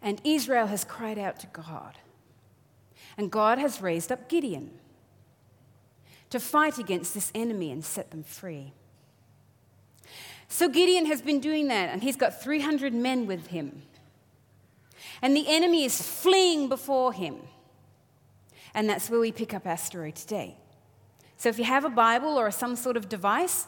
And 0.00 0.20
Israel 0.22 0.68
has 0.68 0.84
cried 0.84 1.18
out 1.18 1.40
to 1.40 1.48
God. 1.48 1.98
And 3.16 3.28
God 3.28 3.58
has 3.58 3.82
raised 3.82 4.12
up 4.12 4.28
Gideon 4.28 4.70
to 6.30 6.38
fight 6.38 6.78
against 6.78 7.12
this 7.12 7.32
enemy 7.34 7.72
and 7.72 7.84
set 7.84 8.12
them 8.12 8.22
free. 8.22 8.72
So 10.48 10.68
Gideon 10.68 11.06
has 11.06 11.20
been 11.20 11.40
doing 11.40 11.68
that, 11.68 11.90
and 11.90 12.02
he's 12.02 12.16
got 12.16 12.42
300 12.42 12.94
men 12.94 13.26
with 13.26 13.48
him. 13.48 13.82
And 15.20 15.36
the 15.36 15.46
enemy 15.46 15.84
is 15.84 16.00
fleeing 16.00 16.68
before 16.68 17.12
him. 17.12 17.36
And 18.74 18.88
that's 18.88 19.10
where 19.10 19.20
we 19.20 19.30
pick 19.30 19.52
up 19.52 19.66
our 19.66 19.76
story 19.76 20.12
today. 20.12 20.56
So 21.36 21.48
if 21.48 21.58
you 21.58 21.64
have 21.64 21.84
a 21.84 21.90
Bible 21.90 22.38
or 22.38 22.50
some 22.50 22.76
sort 22.76 22.96
of 22.96 23.08
device, 23.08 23.66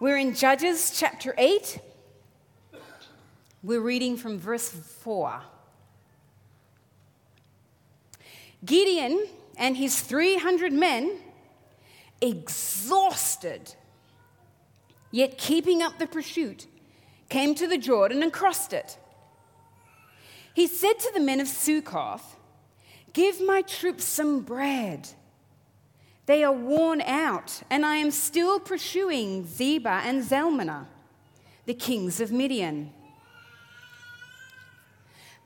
we're 0.00 0.16
in 0.16 0.34
Judges 0.34 0.92
chapter 0.98 1.34
8. 1.38 1.78
We're 3.62 3.80
reading 3.80 4.16
from 4.16 4.38
verse 4.38 4.68
4. 4.68 5.42
Gideon 8.64 9.26
and 9.56 9.76
his 9.76 10.00
300 10.00 10.72
men, 10.72 11.18
exhausted 12.20 13.74
yet 15.14 15.38
keeping 15.38 15.80
up 15.80 15.96
the 16.00 16.08
pursuit, 16.08 16.66
came 17.28 17.54
to 17.54 17.68
the 17.68 17.78
Jordan 17.78 18.20
and 18.20 18.32
crossed 18.32 18.72
it. 18.72 18.98
He 20.54 20.66
said 20.66 20.98
to 20.98 21.12
the 21.14 21.20
men 21.20 21.38
of 21.38 21.46
Succoth, 21.46 22.36
Give 23.12 23.40
my 23.40 23.62
troops 23.62 24.02
some 24.02 24.40
bread. 24.40 25.10
They 26.26 26.42
are 26.42 26.52
worn 26.52 27.00
out, 27.00 27.62
and 27.70 27.86
I 27.86 27.96
am 27.96 28.10
still 28.10 28.58
pursuing 28.58 29.44
Zebah 29.44 30.02
and 30.04 30.24
Zalmunna, 30.24 30.86
the 31.64 31.74
kings 31.74 32.20
of 32.20 32.32
Midian. 32.32 32.92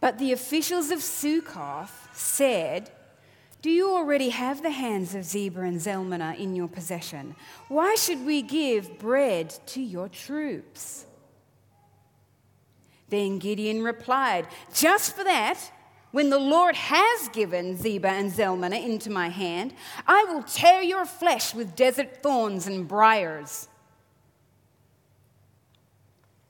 But 0.01 0.19
the 0.19 0.33
officials 0.33 0.91
of 0.91 1.03
Succoth 1.03 2.09
said, 2.15 2.91
do 3.61 3.71
you 3.71 3.91
already 3.91 4.29
have 4.29 4.63
the 4.63 4.71
hands 4.71 5.15
of 5.15 5.25
Zebah 5.25 5.67
and 5.67 5.81
Zalmunna 5.81 6.39
in 6.39 6.55
your 6.55 6.69
possession? 6.69 7.35
Why 7.69 7.97
should 7.97 8.25
we 8.25 8.43
give 8.43 8.99
bread 8.99 9.51
to 9.67 9.81
your 9.81 10.09
troops? 10.09 11.07
Then 13.09 13.39
Gideon 13.39 13.83
replied, 13.83 14.47
Just 14.73 15.17
for 15.17 15.25
that, 15.25 15.59
when 16.13 16.31
the 16.31 16.39
Lord 16.39 16.77
has 16.77 17.29
given 17.31 17.77
Zebah 17.77 18.07
and 18.07 18.33
Zalmunna 18.33 18.83
into 18.83 19.11
my 19.11 19.29
hand, 19.29 19.75
I 20.07 20.25
will 20.25 20.43
tear 20.43 20.81
your 20.83 21.05
flesh 21.05 21.55
with 21.55 21.75
desert 21.75 22.23
thorns 22.23 22.67
and 22.67 22.87
briars. 22.87 23.69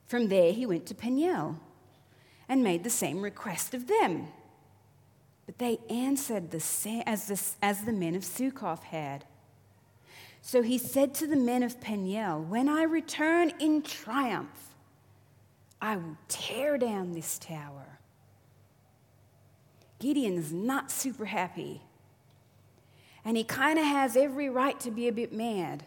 From 0.05 0.29
there 0.29 0.53
he 0.53 0.67
went 0.67 0.87
to 0.87 0.95
Peniel 0.95 1.59
and 2.49 2.63
made 2.63 2.85
the 2.85 2.91
same 2.91 3.23
request 3.23 3.75
of 3.75 3.87
them. 3.87 4.29
But 5.49 5.57
they 5.57 5.79
answered 5.89 6.51
the 6.51 6.61
same 6.61 7.03
as 7.07 7.27
the, 7.27 7.67
as 7.67 7.85
the 7.85 7.93
men 7.93 8.15
of 8.15 8.23
Succoth 8.23 8.83
had. 8.83 9.25
So 10.43 10.61
he 10.61 10.77
said 10.77 11.15
to 11.15 11.27
the 11.27 11.37
men 11.37 11.63
of 11.63 11.81
Peniel, 11.81 12.43
When 12.43 12.69
I 12.69 12.83
return 12.83 13.55
in 13.59 13.81
triumph, 13.81 14.75
I 15.81 15.97
will 15.97 16.19
tear 16.29 16.77
down 16.77 17.13
this 17.13 17.39
tower. 17.39 17.99
Gideon's 19.99 20.53
not 20.53 20.91
super 20.91 21.25
happy. 21.25 21.81
And 23.25 23.35
he 23.35 23.43
kind 23.43 23.79
of 23.79 23.87
has 23.87 24.19
every 24.19 24.51
right 24.51 24.79
to 24.81 24.91
be 24.91 25.09
a 25.09 25.13
bit 25.13 25.33
mad. 25.33 25.85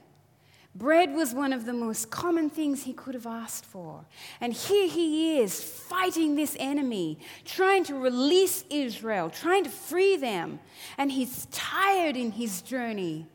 Bread 0.74 1.14
was 1.14 1.34
one 1.34 1.52
of 1.52 1.66
the 1.66 1.74
most 1.74 2.10
common 2.10 2.50
things 2.50 2.84
he 2.84 2.94
could 2.94 3.14
have 3.14 3.28
asked 3.28 3.66
for. 3.66 4.06
And 4.40 4.54
here 4.54 4.88
he 4.88 5.40
is 5.40 5.62
fighting 5.62 6.36
this 6.36 6.56
enemy, 6.60 7.20
trying 7.44 7.84
to 7.86 7.96
release 7.96 8.64
Israel, 8.70 9.30
trying 9.30 9.66
to 9.66 9.70
free 9.70 10.16
them. 10.16 10.60
And 10.98 11.12
he's 11.12 11.46
tired 11.52 12.16
in 12.16 12.32
his 12.32 12.62
journey. 12.62 13.28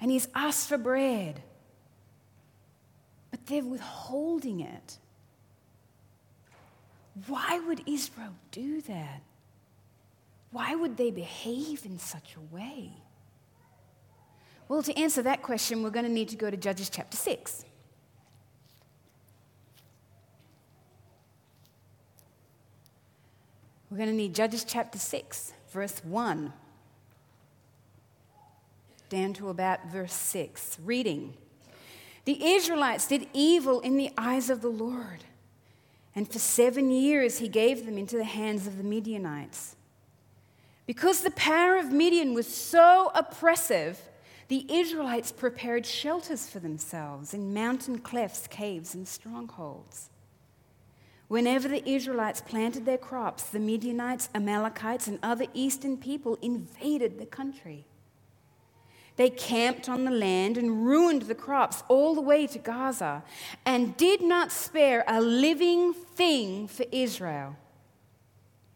And 0.00 0.10
he's 0.10 0.26
asked 0.34 0.68
for 0.68 0.76
bread. 0.76 1.40
But 3.30 3.46
they're 3.46 3.64
withholding 3.64 4.60
it. 4.60 4.98
Why 7.28 7.60
would 7.60 7.82
Israel 7.86 8.34
do 8.50 8.80
that? 8.82 9.22
Why 10.50 10.74
would 10.74 10.96
they 10.96 11.12
behave 11.12 11.86
in 11.86 12.00
such 12.00 12.34
a 12.36 12.54
way? 12.54 13.03
Well, 14.74 14.82
to 14.82 14.98
answer 14.98 15.22
that 15.22 15.40
question, 15.40 15.84
we're 15.84 15.90
going 15.90 16.04
to 16.04 16.10
need 16.10 16.30
to 16.30 16.36
go 16.36 16.50
to 16.50 16.56
Judges 16.56 16.90
chapter 16.90 17.16
6. 17.16 17.64
We're 23.88 23.96
going 23.96 24.08
to 24.08 24.16
need 24.16 24.34
Judges 24.34 24.64
chapter 24.64 24.98
6, 24.98 25.52
verse 25.70 26.02
1, 26.02 26.52
down 29.10 29.32
to 29.34 29.48
about 29.48 29.86
verse 29.92 30.12
6. 30.12 30.78
Reading 30.84 31.34
The 32.24 32.44
Israelites 32.44 33.06
did 33.06 33.28
evil 33.32 33.78
in 33.78 33.96
the 33.96 34.10
eyes 34.18 34.50
of 34.50 34.60
the 34.60 34.70
Lord, 34.70 35.22
and 36.16 36.28
for 36.28 36.40
seven 36.40 36.90
years 36.90 37.38
he 37.38 37.46
gave 37.46 37.86
them 37.86 37.96
into 37.96 38.16
the 38.16 38.24
hands 38.24 38.66
of 38.66 38.76
the 38.76 38.82
Midianites. 38.82 39.76
Because 40.84 41.20
the 41.20 41.30
power 41.30 41.76
of 41.76 41.92
Midian 41.92 42.34
was 42.34 42.48
so 42.52 43.12
oppressive, 43.14 44.00
the 44.48 44.66
Israelites 44.68 45.32
prepared 45.32 45.86
shelters 45.86 46.48
for 46.48 46.58
themselves 46.58 47.34
in 47.34 47.54
mountain 47.54 47.98
clefts, 47.98 48.46
caves, 48.46 48.94
and 48.94 49.06
strongholds. 49.06 50.10
Whenever 51.28 51.68
the 51.68 51.88
Israelites 51.88 52.40
planted 52.40 52.84
their 52.84 52.98
crops, 52.98 53.44
the 53.44 53.58
Midianites, 53.58 54.28
Amalekites, 54.34 55.06
and 55.08 55.18
other 55.22 55.46
eastern 55.54 55.96
people 55.96 56.38
invaded 56.42 57.18
the 57.18 57.26
country. 57.26 57.86
They 59.16 59.30
camped 59.30 59.88
on 59.88 60.04
the 60.04 60.10
land 60.10 60.58
and 60.58 60.84
ruined 60.84 61.22
the 61.22 61.34
crops 61.34 61.82
all 61.88 62.14
the 62.14 62.20
way 62.20 62.46
to 62.48 62.58
Gaza 62.58 63.22
and 63.64 63.96
did 63.96 64.22
not 64.22 64.52
spare 64.52 65.04
a 65.06 65.20
living 65.20 65.94
thing 65.94 66.66
for 66.68 66.84
Israel 66.92 67.56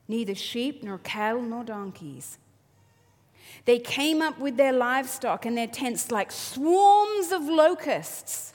neither 0.08 0.34
sheep 0.34 0.82
nor 0.82 0.98
cattle 0.98 1.42
nor 1.42 1.62
donkeys. 1.62 2.38
They 3.64 3.78
came 3.78 4.22
up 4.22 4.38
with 4.38 4.56
their 4.56 4.72
livestock 4.72 5.44
and 5.44 5.56
their 5.56 5.66
tents 5.66 6.10
like 6.10 6.32
swarms 6.32 7.32
of 7.32 7.42
locusts. 7.42 8.52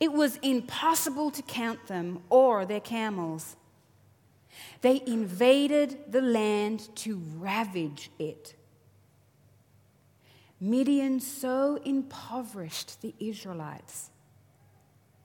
It 0.00 0.12
was 0.12 0.36
impossible 0.42 1.30
to 1.30 1.42
count 1.42 1.86
them 1.86 2.20
or 2.28 2.64
their 2.66 2.80
camels. 2.80 3.56
They 4.80 5.02
invaded 5.06 5.98
the 6.10 6.20
land 6.20 6.88
to 6.96 7.22
ravage 7.36 8.10
it. 8.18 8.54
Midian 10.60 11.18
so 11.20 11.80
impoverished 11.84 13.00
the 13.00 13.14
Israelites 13.18 14.10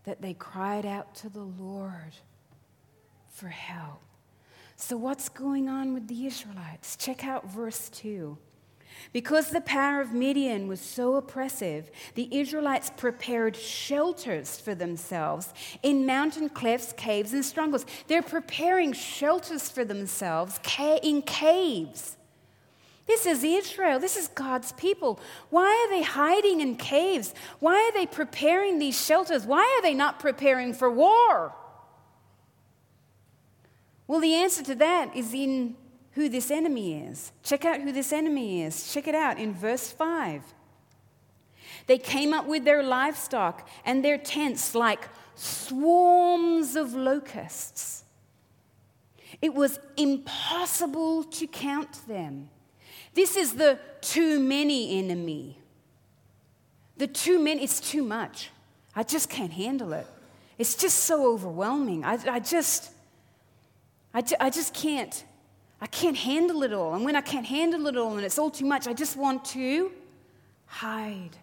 that 0.04 0.22
they 0.22 0.34
cried 0.34 0.86
out 0.86 1.14
to 1.16 1.30
the 1.30 1.44
Lord 1.44 2.16
for 3.30 3.50
help. 3.50 4.02
So, 4.76 4.96
what's 4.96 5.30
going 5.30 5.70
on 5.70 5.94
with 5.94 6.08
the 6.08 6.26
Israelites? 6.26 6.96
Check 6.96 7.26
out 7.26 7.52
verse 7.52 7.90
2. 7.90 8.38
Because 9.14 9.50
the 9.50 9.62
power 9.62 10.02
of 10.02 10.14
Midian 10.14 10.68
was 10.68 10.82
so 10.82 11.16
oppressive, 11.16 11.90
the 12.16 12.30
Israelites 12.38 12.92
prepared 12.96 13.56
shelters 13.56 14.60
for 14.60 14.76
themselves 14.76 15.54
in 15.84 16.06
mountain 16.06 16.50
clefts, 16.50 16.94
caves, 16.94 17.34
and 17.34 17.44
strongholds. 17.44 17.86
They're 18.08 18.22
preparing 18.22 18.94
shelters 18.94 19.70
for 19.70 19.86
themselves 19.86 20.60
in 21.04 21.22
caves. 21.22 22.18
This 23.08 23.26
is 23.26 23.44
Israel. 23.44 24.00
This 24.00 24.18
is 24.18 24.28
God's 24.28 24.74
people. 24.74 25.20
Why 25.50 25.70
are 25.70 25.90
they 25.90 26.04
hiding 26.04 26.60
in 26.60 26.76
caves? 26.76 27.34
Why 27.60 27.76
are 27.76 27.94
they 27.94 28.06
preparing 28.06 28.80
these 28.80 29.02
shelters? 29.04 29.46
Why 29.46 29.62
are 29.62 29.82
they 29.82 29.94
not 29.94 30.20
preparing 30.20 30.74
for 30.74 30.92
war? 30.92 31.56
Well, 34.08 34.20
the 34.20 34.36
answer 34.36 34.64
to 34.64 34.76
that 34.76 35.16
is 35.16 35.34
in 35.34 35.76
who 36.18 36.28
this 36.30 36.50
enemy 36.50 36.96
is. 36.96 37.32
Check 37.44 37.64
out 37.64 37.80
who 37.80 37.92
this 37.92 38.12
enemy 38.12 38.64
is. 38.64 38.92
Check 38.92 39.08
it 39.08 39.14
out 39.14 39.38
in 39.38 39.54
verse 39.54 39.92
5. 39.92 40.42
They 41.86 42.00
came 42.00 42.34
up 42.34 42.48
with 42.48 42.66
their 42.66 42.82
livestock 42.82 43.70
and 43.86 44.04
their 44.04 44.18
tents 44.18 44.74
like 44.74 45.08
swarms 45.36 46.76
of 46.76 46.96
locusts. 46.96 48.04
It 49.44 49.54
was 49.54 49.80
impossible 49.96 51.24
to 51.24 51.46
count 51.46 52.08
them. 52.08 52.50
This 53.14 53.38
is 53.38 53.54
the 53.54 53.78
too 54.02 54.40
many 54.40 54.98
enemy. 54.98 55.60
The 56.98 57.06
too 57.06 57.38
many, 57.38 57.64
it's 57.64 57.80
too 57.80 58.02
much. 58.02 58.50
I 58.96 59.04
just 59.04 59.30
can't 59.30 59.54
handle 59.54 59.94
it. 59.94 60.08
It's 60.58 60.76
just 60.76 60.98
so 60.98 61.32
overwhelming. 61.32 62.04
I, 62.04 62.18
I 62.28 62.40
just, 62.40 62.92
I, 64.16 64.24
I 64.40 64.50
just 64.50 64.74
can't. 64.74 65.24
I 65.80 65.88
can't 65.88 66.18
handle 66.18 66.64
it 66.64 66.74
all. 66.74 66.96
And 66.96 67.06
when 67.06 67.16
I 67.16 67.22
can't 67.22 67.46
handle 67.46 67.88
it 67.88 67.98
all 67.98 68.16
and 68.16 68.26
it's 68.26 68.40
all 68.40 68.50
too 68.50 68.66
much, 68.66 68.88
I 68.88 68.94
just 68.94 69.16
want 69.16 69.46
to 69.46 69.92
hide. 70.66 71.38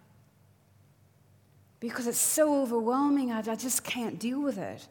Because 1.78 2.06
it's 2.06 2.18
so 2.18 2.62
overwhelming, 2.62 3.30
I, 3.30 3.38
I 3.38 3.56
just 3.56 3.84
can't 3.84 4.18
deal 4.18 4.40
with 4.40 4.58
it. 4.58 4.88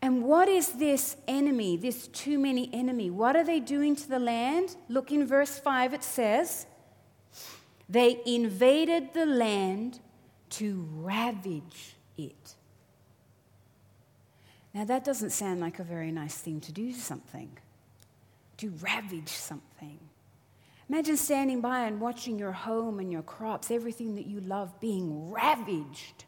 And 0.00 0.24
what 0.24 0.48
is 0.48 0.72
this 0.72 1.16
enemy, 1.28 1.76
this 1.76 2.08
too 2.08 2.36
many 2.38 2.68
enemy? 2.72 3.08
What 3.08 3.36
are 3.36 3.44
they 3.44 3.60
doing 3.60 3.94
to 3.94 4.08
the 4.08 4.18
land? 4.18 4.74
Look 4.88 5.12
in 5.12 5.24
verse 5.26 5.60
5, 5.60 5.94
it 5.94 6.02
says, 6.02 6.66
They 7.88 8.20
invaded 8.26 9.14
the 9.14 9.26
land 9.26 10.00
to 10.50 10.88
ravage 10.92 11.94
it. 12.16 12.56
Now, 14.74 14.84
that 14.86 15.04
doesn't 15.04 15.30
sound 15.30 15.60
like 15.60 15.78
a 15.78 15.84
very 15.84 16.10
nice 16.10 16.36
thing 16.36 16.60
to 16.62 16.72
do 16.72 16.92
something, 16.92 17.50
to 18.56 18.70
ravage 18.80 19.28
something. 19.28 19.98
Imagine 20.88 21.16
standing 21.16 21.60
by 21.60 21.86
and 21.86 22.00
watching 22.00 22.38
your 22.38 22.52
home 22.52 22.98
and 22.98 23.12
your 23.12 23.22
crops, 23.22 23.70
everything 23.70 24.14
that 24.14 24.26
you 24.26 24.40
love, 24.40 24.78
being 24.80 25.30
ravaged. 25.30 26.24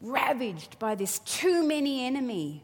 Ravaged 0.00 0.78
by 0.78 0.94
this 0.94 1.18
too 1.20 1.66
many 1.66 2.04
enemy. 2.04 2.62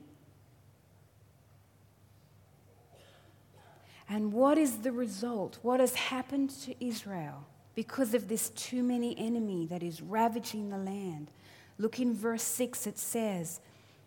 And 4.09 4.33
what 4.33 4.59
is 4.59 4.79
the 4.79 4.93
result? 4.93 5.59
What 5.63 5.81
has 5.81 5.95
happened 5.95 6.51
to 6.63 6.75
Israel 6.85 7.47
because 7.75 8.15
of 8.15 8.29
this 8.29 8.51
too 8.51 8.83
many 8.83 9.17
enemy 9.19 9.67
that 9.67 9.83
is 9.83 10.01
ravaging 10.01 10.71
the 10.71 10.79
land? 10.79 11.31
Look 11.79 12.01
in 12.01 12.15
verse 12.15 12.43
6, 12.43 12.87
it 12.87 12.99
says, 12.99 13.61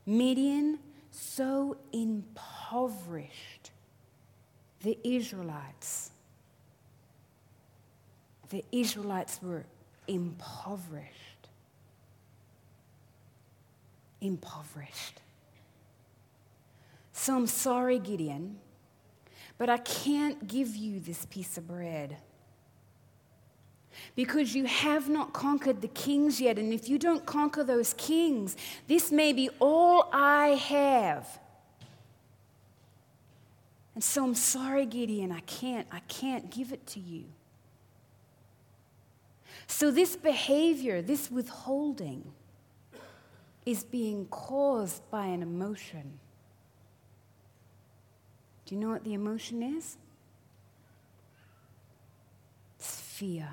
Midian 0.05 0.79
so 1.11 1.77
impoverished 1.93 3.71
the 4.81 4.97
Israelites. 5.03 6.11
The 8.49 8.65
Israelites 8.71 9.39
were 9.41 9.65
impoverished. 10.07 11.07
Impoverished. 14.19 15.21
So 17.13 17.35
I'm 17.35 17.47
sorry, 17.47 17.99
Gideon, 17.99 18.57
but 19.57 19.69
I 19.69 19.77
can't 19.77 20.47
give 20.47 20.75
you 20.75 20.99
this 20.99 21.25
piece 21.27 21.57
of 21.57 21.67
bread. 21.67 22.17
Because 24.15 24.55
you 24.55 24.65
have 24.65 25.09
not 25.09 25.33
conquered 25.33 25.81
the 25.81 25.87
kings 25.87 26.39
yet. 26.41 26.57
And 26.57 26.73
if 26.73 26.89
you 26.89 26.97
don't 26.97 27.25
conquer 27.25 27.63
those 27.63 27.93
kings, 27.93 28.55
this 28.87 29.11
may 29.11 29.33
be 29.33 29.49
all 29.59 30.09
I 30.11 30.49
have. 30.49 31.39
And 33.95 34.03
so 34.03 34.23
I'm 34.23 34.35
sorry, 34.35 34.85
Gideon, 34.85 35.31
I 35.31 35.41
can't, 35.41 35.87
I 35.91 35.99
can't 36.01 36.49
give 36.49 36.71
it 36.71 36.85
to 36.87 36.99
you. 36.99 37.25
So 39.67 39.91
this 39.91 40.15
behavior, 40.15 41.01
this 41.01 41.31
withholding, 41.31 42.31
is 43.65 43.83
being 43.83 44.25
caused 44.27 45.09
by 45.11 45.25
an 45.27 45.41
emotion. 45.41 46.19
Do 48.65 48.75
you 48.75 48.81
know 48.81 48.89
what 48.89 49.03
the 49.03 49.13
emotion 49.13 49.61
is? 49.61 49.97
It's 52.79 52.99
fear. 52.99 53.49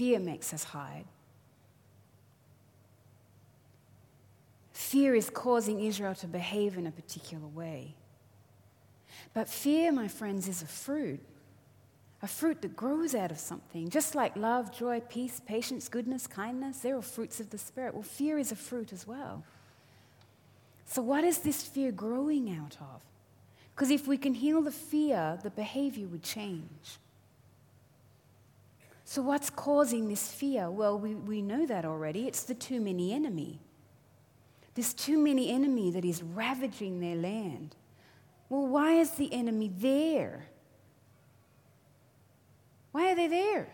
Fear 0.00 0.20
makes 0.20 0.54
us 0.54 0.64
hide. 0.64 1.04
Fear 4.72 5.14
is 5.14 5.28
causing 5.28 5.84
Israel 5.84 6.14
to 6.14 6.26
behave 6.26 6.78
in 6.78 6.86
a 6.86 6.90
particular 6.90 7.46
way. 7.46 7.96
But 9.34 9.46
fear, 9.46 9.92
my 9.92 10.08
friends, 10.08 10.48
is 10.48 10.62
a 10.62 10.66
fruit. 10.66 11.20
A 12.22 12.26
fruit 12.26 12.62
that 12.62 12.74
grows 12.74 13.14
out 13.14 13.30
of 13.30 13.38
something. 13.38 13.90
Just 13.90 14.14
like 14.14 14.34
love, 14.36 14.74
joy, 14.74 15.02
peace, 15.06 15.38
patience, 15.38 15.86
goodness, 15.90 16.26
kindness, 16.26 16.78
they're 16.78 16.96
all 16.96 17.02
fruits 17.02 17.38
of 17.38 17.50
the 17.50 17.58
Spirit. 17.58 17.92
Well, 17.92 18.02
fear 18.02 18.38
is 18.38 18.52
a 18.52 18.56
fruit 18.56 18.94
as 18.94 19.06
well. 19.06 19.44
So, 20.86 21.02
what 21.02 21.24
is 21.24 21.40
this 21.40 21.62
fear 21.62 21.92
growing 21.92 22.50
out 22.56 22.78
of? 22.80 23.02
Because 23.74 23.90
if 23.90 24.08
we 24.08 24.16
can 24.16 24.32
heal 24.32 24.62
the 24.62 24.72
fear, 24.72 25.38
the 25.42 25.50
behavior 25.50 26.06
would 26.06 26.22
change. 26.22 26.98
So, 29.10 29.22
what's 29.22 29.50
causing 29.50 30.06
this 30.06 30.30
fear? 30.30 30.70
Well, 30.70 30.96
we, 30.96 31.16
we 31.16 31.42
know 31.42 31.66
that 31.66 31.84
already. 31.84 32.28
It's 32.28 32.44
the 32.44 32.54
too 32.54 32.80
many 32.80 33.12
enemy. 33.12 33.58
This 34.76 34.94
too 34.94 35.18
many 35.18 35.50
enemy 35.50 35.90
that 35.90 36.04
is 36.04 36.22
ravaging 36.22 37.00
their 37.00 37.16
land. 37.16 37.74
Well, 38.48 38.68
why 38.68 38.92
is 38.92 39.10
the 39.10 39.34
enemy 39.34 39.72
there? 39.76 40.46
Why 42.92 43.10
are 43.10 43.16
they 43.16 43.26
there? 43.26 43.66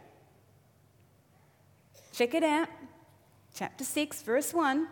Check 2.15 2.33
it 2.33 2.43
out. 2.43 2.71
Chapter 3.55 3.85
6, 3.85 4.23
verse 4.23 4.55
1. 4.55 4.89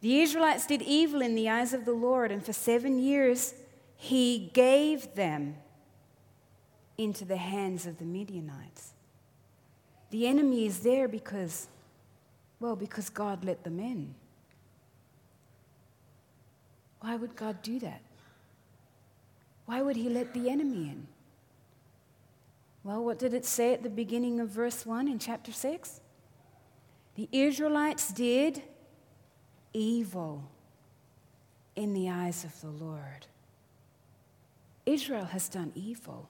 The 0.00 0.22
Israelites 0.22 0.66
did 0.66 0.80
evil 0.80 1.20
in 1.20 1.34
the 1.34 1.50
eyes 1.50 1.74
of 1.74 1.84
the 1.84 1.92
Lord, 1.92 2.32
and 2.32 2.42
for 2.42 2.54
seven 2.54 2.98
years 2.98 3.52
he 3.96 4.50
gave 4.54 5.14
them 5.14 5.56
into 6.96 7.26
the 7.26 7.36
hands 7.36 7.84
of 7.84 7.98
the 7.98 8.06
Midianites. 8.06 8.94
The 10.12 10.26
enemy 10.26 10.66
is 10.66 10.80
there 10.80 11.08
because, 11.08 11.68
well, 12.60 12.76
because 12.76 13.08
God 13.08 13.46
let 13.46 13.64
them 13.64 13.80
in. 13.80 14.14
Why 17.00 17.16
would 17.16 17.34
God 17.34 17.62
do 17.62 17.78
that? 17.78 18.02
Why 19.64 19.80
would 19.80 19.96
He 19.96 20.10
let 20.10 20.34
the 20.34 20.50
enemy 20.50 20.90
in? 20.90 21.06
Well, 22.84 23.02
what 23.02 23.18
did 23.18 23.32
it 23.32 23.46
say 23.46 23.72
at 23.72 23.82
the 23.82 23.88
beginning 23.88 24.38
of 24.38 24.50
verse 24.50 24.84
1 24.84 25.08
in 25.08 25.18
chapter 25.18 25.50
6? 25.50 26.00
The 27.14 27.28
Israelites 27.32 28.12
did 28.12 28.62
evil 29.72 30.44
in 31.74 31.94
the 31.94 32.10
eyes 32.10 32.44
of 32.44 32.60
the 32.60 32.84
Lord. 32.84 33.26
Israel 34.84 35.24
has 35.24 35.48
done 35.48 35.72
evil. 35.74 36.28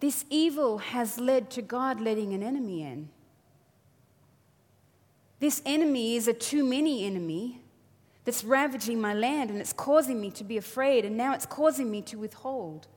This 0.00 0.24
evil 0.28 0.78
has 0.78 1.18
led 1.18 1.50
to 1.50 1.62
God 1.62 2.00
letting 2.00 2.34
an 2.34 2.42
enemy 2.42 2.82
in. 2.82 3.08
This 5.38 5.62
enemy 5.64 6.16
is 6.16 6.28
a 6.28 6.32
too 6.32 6.64
many 6.64 7.04
enemy 7.04 7.62
that's 8.24 8.42
ravaging 8.44 9.00
my 9.00 9.14
land 9.14 9.50
and 9.50 9.60
it's 9.60 9.72
causing 9.72 10.20
me 10.20 10.30
to 10.32 10.44
be 10.44 10.56
afraid, 10.56 11.04
and 11.04 11.16
now 11.16 11.32
it's 11.32 11.46
causing 11.46 11.90
me 11.90 12.02
to 12.02 12.18
withhold. 12.18 12.88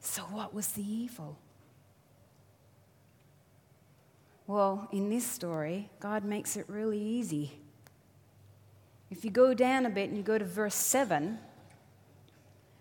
So, 0.00 0.22
what 0.22 0.54
was 0.54 0.68
the 0.68 0.82
evil? 0.82 1.38
Well, 4.46 4.88
in 4.92 5.10
this 5.10 5.26
story, 5.26 5.90
God 6.00 6.24
makes 6.24 6.56
it 6.56 6.64
really 6.68 7.00
easy. 7.00 7.60
If 9.10 9.24
you 9.24 9.30
go 9.30 9.52
down 9.54 9.84
a 9.84 9.90
bit 9.90 10.08
and 10.08 10.16
you 10.16 10.22
go 10.22 10.38
to 10.38 10.44
verse 10.44 10.74
7, 10.74 11.38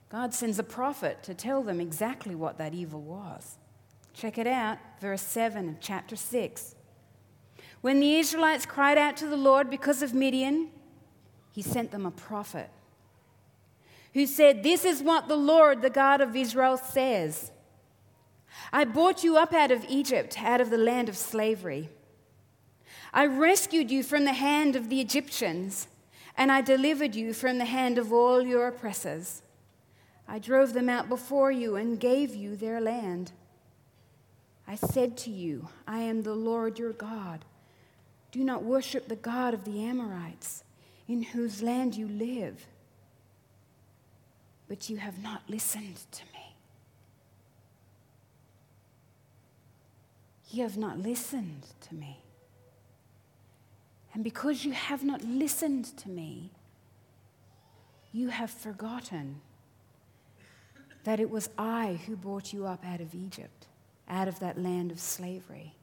God 0.09 0.33
sends 0.33 0.57
a 0.57 0.63
prophet 0.63 1.21
to 1.23 1.33
tell 1.33 1.61
them 1.61 1.81
exactly 1.81 2.33
what 2.33 2.57
that 2.57 2.73
evil 2.73 3.01
was. 3.01 3.57
Check 4.13 4.37
it 4.37 4.47
out, 4.47 4.77
verse 4.99 5.21
7 5.21 5.69
of 5.69 5.75
chapter 5.79 6.15
6. 6.15 6.75
When 7.81 7.99
the 7.99 8.15
Israelites 8.15 8.65
cried 8.65 8.97
out 8.97 9.17
to 9.17 9.27
the 9.27 9.37
Lord 9.37 9.69
because 9.69 10.01
of 10.01 10.13
Midian, 10.13 10.69
he 11.51 11.61
sent 11.61 11.91
them 11.91 12.05
a 12.05 12.11
prophet 12.11 12.69
who 14.13 14.25
said, 14.25 14.63
This 14.63 14.85
is 14.85 15.03
what 15.03 15.27
the 15.27 15.35
Lord, 15.35 15.81
the 15.81 15.89
God 15.89 16.21
of 16.21 16.35
Israel, 16.35 16.77
says 16.77 17.51
I 18.71 18.85
brought 18.85 19.23
you 19.23 19.37
up 19.37 19.53
out 19.53 19.71
of 19.71 19.85
Egypt, 19.87 20.41
out 20.41 20.61
of 20.61 20.69
the 20.69 20.77
land 20.77 21.09
of 21.09 21.17
slavery. 21.17 21.89
I 23.13 23.25
rescued 23.25 23.91
you 23.91 24.03
from 24.03 24.25
the 24.25 24.33
hand 24.33 24.75
of 24.75 24.89
the 24.89 24.99
Egyptians, 24.99 25.87
and 26.35 26.51
I 26.51 26.61
delivered 26.61 27.15
you 27.15 27.33
from 27.33 27.57
the 27.57 27.65
hand 27.65 27.97
of 27.97 28.11
all 28.11 28.41
your 28.41 28.67
oppressors. 28.67 29.41
I 30.27 30.39
drove 30.39 30.73
them 30.73 30.89
out 30.89 31.07
before 31.07 31.51
you 31.51 31.75
and 31.75 31.99
gave 31.99 32.35
you 32.35 32.55
their 32.55 32.81
land. 32.81 33.31
I 34.67 34.75
said 34.75 35.15
to 35.19 35.31
you, 35.31 35.69
I 35.87 35.99
am 35.99 36.23
the 36.23 36.33
Lord 36.33 36.77
your 36.77 36.91
God. 36.91 37.45
Do 38.31 38.43
not 38.43 38.63
worship 38.63 39.07
the 39.07 39.15
God 39.15 39.53
of 39.53 39.63
the 39.63 39.83
Amorites, 39.83 40.63
in 41.07 41.23
whose 41.23 41.61
land 41.61 41.95
you 41.95 42.07
live. 42.07 42.67
But 44.67 44.89
you 44.89 44.97
have 44.97 45.23
not 45.23 45.43
listened 45.47 46.01
to 46.11 46.23
me. 46.33 46.55
You 50.49 50.63
have 50.63 50.77
not 50.77 50.99
listened 50.99 51.67
to 51.87 51.95
me. 51.95 52.21
And 54.13 54.23
because 54.23 54.65
you 54.65 54.73
have 54.73 55.03
not 55.03 55.21
listened 55.23 55.85
to 55.97 56.09
me, 56.09 56.51
you 58.11 58.29
have 58.29 58.49
forgotten 58.49 59.41
that 61.07 61.21
it 61.21 61.29
was 61.29 61.49
I 61.57 62.01
who 62.05 62.17
brought 62.17 62.51
you 62.51 62.65
up 62.65 62.85
out 62.85 62.99
of 62.99 63.15
Egypt, 63.15 63.67
out 64.09 64.27
of 64.27 64.41
that 64.41 64.61
land 64.61 64.91
of 64.91 64.99
slavery. 64.99 65.73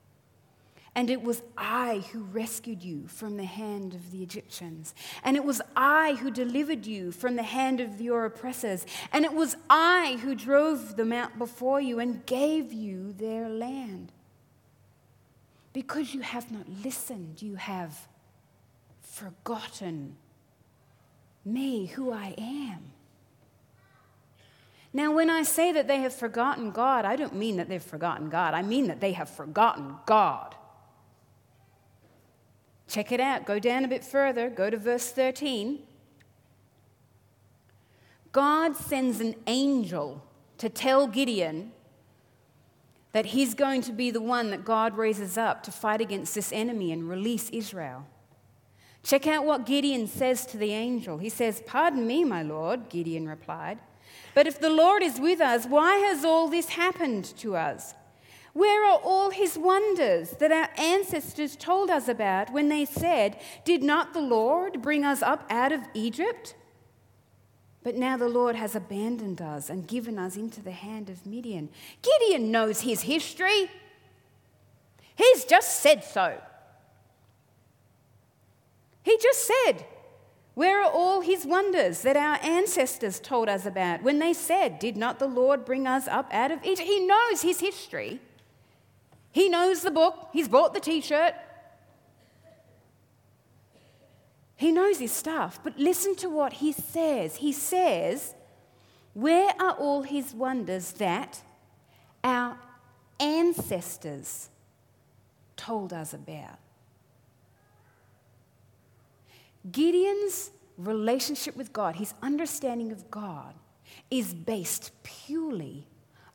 And 0.95 1.09
it 1.09 1.23
was 1.23 1.43
I 1.57 2.05
who 2.13 2.25
rescued 2.25 2.83
you 2.83 3.09
from 3.09 3.39
the 3.39 3.47
hand 3.47 3.95
of 3.95 4.11
the 4.11 4.23
Egyptians. 4.23 4.95
And 5.25 5.35
it 5.35 5.43
was 5.43 5.63
I 5.75 6.19
who 6.21 6.31
delivered 6.31 6.85
you 6.85 7.11
from 7.11 7.37
the 7.37 7.43
hand 7.43 7.81
of 7.81 8.03
your 8.03 8.27
oppressors. 8.27 8.85
And 9.15 9.25
it 9.25 9.33
was 9.33 9.57
I 9.71 10.19
who 10.21 10.35
drove 10.35 10.97
them 10.97 11.11
out 11.11 11.39
before 11.39 11.81
you 11.81 12.01
and 12.01 12.27
gave 12.27 12.71
you 12.71 13.15
their 13.15 13.49
land. 13.49 14.13
Because 15.73 16.13
you 16.13 16.21
have 16.21 16.53
not 16.53 16.69
listened, 16.85 17.41
you 17.41 17.55
have 17.55 18.09
forgotten 19.01 20.17
me, 21.47 21.87
who 21.87 22.13
I 22.13 22.35
am. 22.37 22.94
Now, 24.97 25.13
when 25.13 25.29
I 25.29 25.43
say 25.43 25.73
that 25.73 25.89
they 25.89 25.99
have 25.99 26.15
forgotten 26.15 26.71
God, 26.71 27.05
I 27.05 27.17
don't 27.17 27.35
mean 27.35 27.57
that 27.57 27.69
they've 27.69 27.83
forgotten 27.83 28.31
God. 28.31 28.55
I 28.55 28.63
mean 28.63 28.87
that 28.87 29.01
they 29.01 29.11
have 29.13 29.29
forgotten 29.29 29.97
God. 30.07 30.55
Check 32.87 33.11
it 33.11 33.19
out. 33.19 33.45
Go 33.45 33.59
down 33.59 33.85
a 33.85 33.89
bit 33.89 34.05
further. 34.05 34.49
Go 34.49 34.71
to 34.71 34.77
verse 34.77 35.11
13. 35.11 35.81
God 38.31 38.77
sends 38.77 39.19
an 39.19 39.35
angel 39.49 40.25
to 40.59 40.69
tell 40.69 41.09
Gideon 41.09 41.73
that 43.11 43.27
he's 43.27 43.55
going 43.55 43.83
to 43.83 43.93
be 43.93 44.13
the 44.13 44.21
one 44.21 44.51
that 44.51 44.65
God 44.65 44.97
raises 44.97 45.37
up 45.37 45.65
to 45.65 45.73
fight 45.73 46.01
against 46.01 46.37
this 46.37 46.53
enemy 46.53 46.93
and 46.93 47.09
release 47.09 47.51
Israel. 47.51 48.07
Check 49.03 49.27
out 49.27 49.45
what 49.45 49.67
Gideon 49.67 50.07
says 50.07 50.47
to 50.47 50.57
the 50.57 50.73
angel. 50.73 51.19
He 51.19 51.29
says, 51.29 51.63
Pardon 51.67 52.07
me, 52.07 52.25
my 52.25 52.45
Lord, 52.45 52.89
Gideon 52.89 53.29
replied. 53.29 53.79
But 54.35 54.47
if 54.47 54.61
the 54.61 54.71
Lord 54.71 55.03
is 55.03 55.21
with 55.21 55.41
us, 55.41 55.67
why 55.67 55.97
has 55.99 56.25
all 56.25 56.49
this 56.49 56.71
happened 56.71 57.25
to 57.39 57.57
us? 57.57 57.95
Where 58.53 58.85
are 58.85 59.01
all 59.03 59.31
his 59.31 59.59
wonders 59.59 60.31
that 60.33 60.53
our 60.53 60.69
ancestors 60.79 61.57
told 61.57 61.91
us 61.91 62.09
about 62.09 62.53
when 62.53 62.69
they 62.69 62.85
said, 62.85 63.39
Did 63.65 63.83
not 63.83 64.13
the 64.13 64.21
Lord 64.21 64.81
bring 64.81 65.05
us 65.05 65.23
up 65.23 65.45
out 65.51 65.73
of 65.73 65.81
Egypt? 65.93 66.55
But 67.83 67.97
now 67.97 68.17
the 68.17 68.29
Lord 68.29 68.57
has 68.57 68.75
abandoned 68.75 69.43
us 69.43 69.69
and 69.69 69.87
given 69.87 70.19
us 70.19 70.37
into 70.37 70.63
the 70.63 70.73
hand 70.73 71.11
of 71.11 71.27
Midian. 71.27 71.69
Gideon 72.01 72.51
knows 72.51 72.81
his 72.81 73.03
history. 73.03 73.71
He's 75.17 75.45
just 75.45 75.81
said 75.81 76.03
so. 76.03 76.41
He 79.03 79.19
just 79.21 79.47
said, 79.47 79.85
Where 80.55 80.81
are 80.83 80.91
all 80.91 81.21
his 81.21 81.45
wonders 81.45 82.03
that 82.03 82.17
our 82.17 82.39
ancestors 82.43 83.19
told 83.19 83.49
us 83.49 83.67
about 83.67 84.03
when 84.03 84.21
they 84.21 84.33
said, 84.33 84.79
Did 84.79 84.97
not 84.97 85.19
the 85.19 85.27
Lord 85.27 85.65
bring 85.65 85.87
us 85.87 86.07
up 86.07 86.33
out 86.33 86.53
of 86.53 86.65
Egypt? 86.65 86.89
He 86.89 87.05
knows 87.05 87.43
his 87.43 87.61
history. 87.61 88.21
He 89.33 89.49
knows 89.49 89.83
the 89.83 89.91
book. 89.91 90.29
He's 90.33 90.49
bought 90.49 90.75
the 90.75 90.81
t 90.81 91.01
shirt. 91.01 91.35
He 94.55 94.71
knows 94.71 95.01
his 95.01 95.11
stuff. 95.11 95.59
But 95.65 95.77
listen 95.77 96.15
to 96.17 96.31
what 96.31 96.55
he 96.55 96.73
says. 96.73 97.37
He 97.37 97.53
says, 97.53 98.35
Where 99.13 99.53
are 99.59 99.73
all 99.73 100.03
his 100.03 100.33
wonders 100.33 100.93
that 100.93 101.43
our 102.23 102.57
ancestors 103.19 104.51
told 105.57 105.93
us 105.93 106.15
about? 106.15 106.59
Gideon's 109.71 110.51
relationship 110.77 111.57
with 111.57 111.73
God, 111.73 111.97
his 111.97 112.15
understanding 112.23 112.93
of 112.93 113.11
God, 113.11 113.55
is 114.11 114.35
based 114.35 114.91
purely 115.03 115.87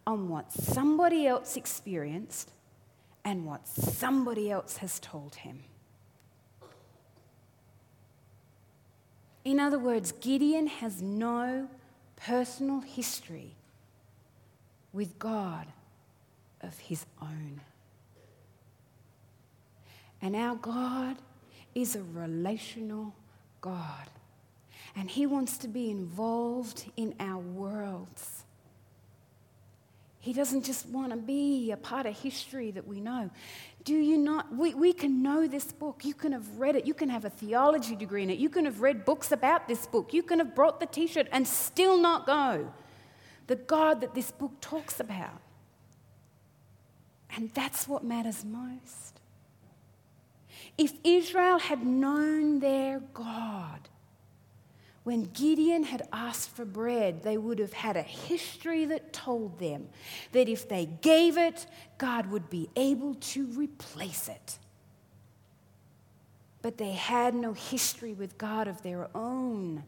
on 0.07 0.29
what 0.29 0.51
somebody 0.51 1.27
else 1.27 1.55
experienced 1.55 2.51
and 3.23 3.45
what 3.45 3.67
somebody 3.67 4.49
else 4.49 4.77
has 4.77 4.99
told 4.99 5.35
him. 5.35 5.63
In 9.45 9.59
other 9.59 9.79
words, 9.79 10.11
Gideon 10.11 10.67
has 10.67 11.01
no 11.01 11.69
personal 12.15 12.81
history 12.81 13.55
with 14.91 15.17
God 15.19 15.67
of 16.61 16.77
his 16.79 17.05
own. 17.21 17.61
And 20.21 20.35
our 20.35 20.55
God 20.55 21.17
is 21.73 21.95
a 21.95 22.03
relational 22.03 23.13
God. 23.61 24.09
And 24.95 25.09
He 25.09 25.25
wants 25.25 25.57
to 25.59 25.67
be 25.67 25.89
involved 25.89 26.85
in 26.97 27.15
our 27.19 27.39
worlds. 27.39 28.43
He 30.19 30.33
doesn't 30.33 30.65
just 30.65 30.87
want 30.87 31.11
to 31.11 31.17
be 31.17 31.71
a 31.71 31.77
part 31.77 32.05
of 32.05 32.17
history 32.17 32.71
that 32.71 32.85
we 32.85 32.99
know. 32.99 33.29
Do 33.85 33.95
you 33.95 34.17
not? 34.17 34.53
We, 34.53 34.73
we 34.73 34.91
can 34.91 35.23
know 35.23 35.47
this 35.47 35.71
book. 35.71 36.03
You 36.03 36.13
can 36.13 36.33
have 36.33 36.57
read 36.57 36.75
it. 36.75 36.85
You 36.85 36.93
can 36.93 37.09
have 37.09 37.23
a 37.23 37.29
theology 37.29 37.95
degree 37.95 38.23
in 38.23 38.29
it. 38.29 38.37
You 38.37 38.49
can 38.49 38.65
have 38.65 38.81
read 38.81 39.05
books 39.05 39.31
about 39.31 39.67
this 39.69 39.87
book. 39.87 40.13
You 40.13 40.21
can 40.21 40.39
have 40.39 40.53
brought 40.53 40.81
the 40.81 40.85
t 40.85 41.07
shirt 41.07 41.27
and 41.31 41.47
still 41.47 41.97
not 41.97 42.27
go. 42.27 42.71
The 43.47 43.55
God 43.55 44.01
that 44.01 44.13
this 44.13 44.31
book 44.31 44.51
talks 44.59 44.99
about. 44.99 45.41
And 47.35 47.49
that's 47.53 47.87
what 47.87 48.03
matters 48.03 48.43
most. 48.43 49.18
If 50.79 50.93
Israel 51.03 51.59
had 51.59 51.85
known 51.85 52.61
their 52.61 53.01
God, 53.13 53.89
when 55.03 55.23
Gideon 55.23 55.83
had 55.83 56.07
asked 56.13 56.51
for 56.51 56.63
bread, 56.63 57.21
they 57.21 57.37
would 57.37 57.59
have 57.59 57.73
had 57.73 57.97
a 57.97 58.01
history 58.01 58.85
that 58.85 59.11
told 59.11 59.59
them 59.59 59.89
that 60.31 60.47
if 60.47 60.69
they 60.69 60.85
gave 60.85 61.37
it, 61.37 61.67
God 61.97 62.27
would 62.27 62.49
be 62.49 62.69
able 62.77 63.15
to 63.15 63.47
replace 63.47 64.29
it. 64.29 64.57
But 66.61 66.77
they 66.77 66.93
had 66.93 67.35
no 67.35 67.51
history 67.51 68.13
with 68.13 68.37
God 68.37 68.69
of 68.69 68.81
their 68.81 69.09
own. 69.13 69.83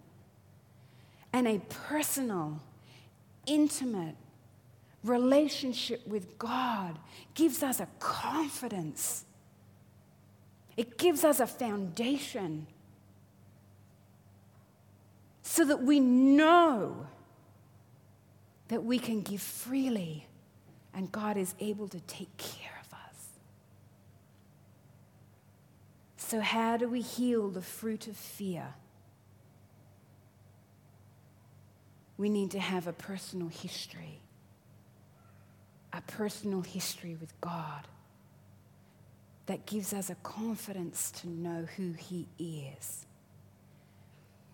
And 1.32 1.48
a 1.48 1.60
personal, 1.70 2.60
intimate 3.46 4.18
relationship 5.06 6.06
with 6.06 6.38
God 6.38 7.00
gives 7.34 7.64
us 7.64 7.80
a 7.80 7.88
confidence 8.00 9.24
it 10.82 10.98
gives 10.98 11.24
us 11.24 11.40
a 11.40 11.46
foundation 11.46 12.66
so 15.44 15.64
that 15.64 15.84
we 15.84 16.00
know 16.00 17.06
that 18.70 18.84
we 18.84 18.98
can 18.98 19.22
give 19.22 19.42
freely 19.42 20.26
and 20.96 21.12
God 21.12 21.38
is 21.38 21.54
able 21.60 21.88
to 21.88 22.00
take 22.00 22.36
care 22.38 22.82
of 22.84 22.94
us. 22.94 23.28
So, 26.18 26.40
how 26.40 26.78
do 26.78 26.88
we 26.88 27.02
heal 27.02 27.50
the 27.50 27.62
fruit 27.62 28.08
of 28.08 28.18
fear? 28.18 28.74
We 32.18 32.28
need 32.28 32.50
to 32.52 32.60
have 32.60 32.88
a 32.88 32.94
personal 32.94 33.50
history, 33.50 34.20
a 35.94 36.02
personal 36.02 36.62
history 36.62 37.16
with 37.22 37.40
God 37.40 37.88
that 39.52 39.66
gives 39.66 39.94
us 39.94 40.10
a 40.10 40.16
confidence 40.16 41.12
to 41.12 41.28
know 41.28 41.68
who 41.76 41.92
He 41.92 42.26
is. 42.40 43.06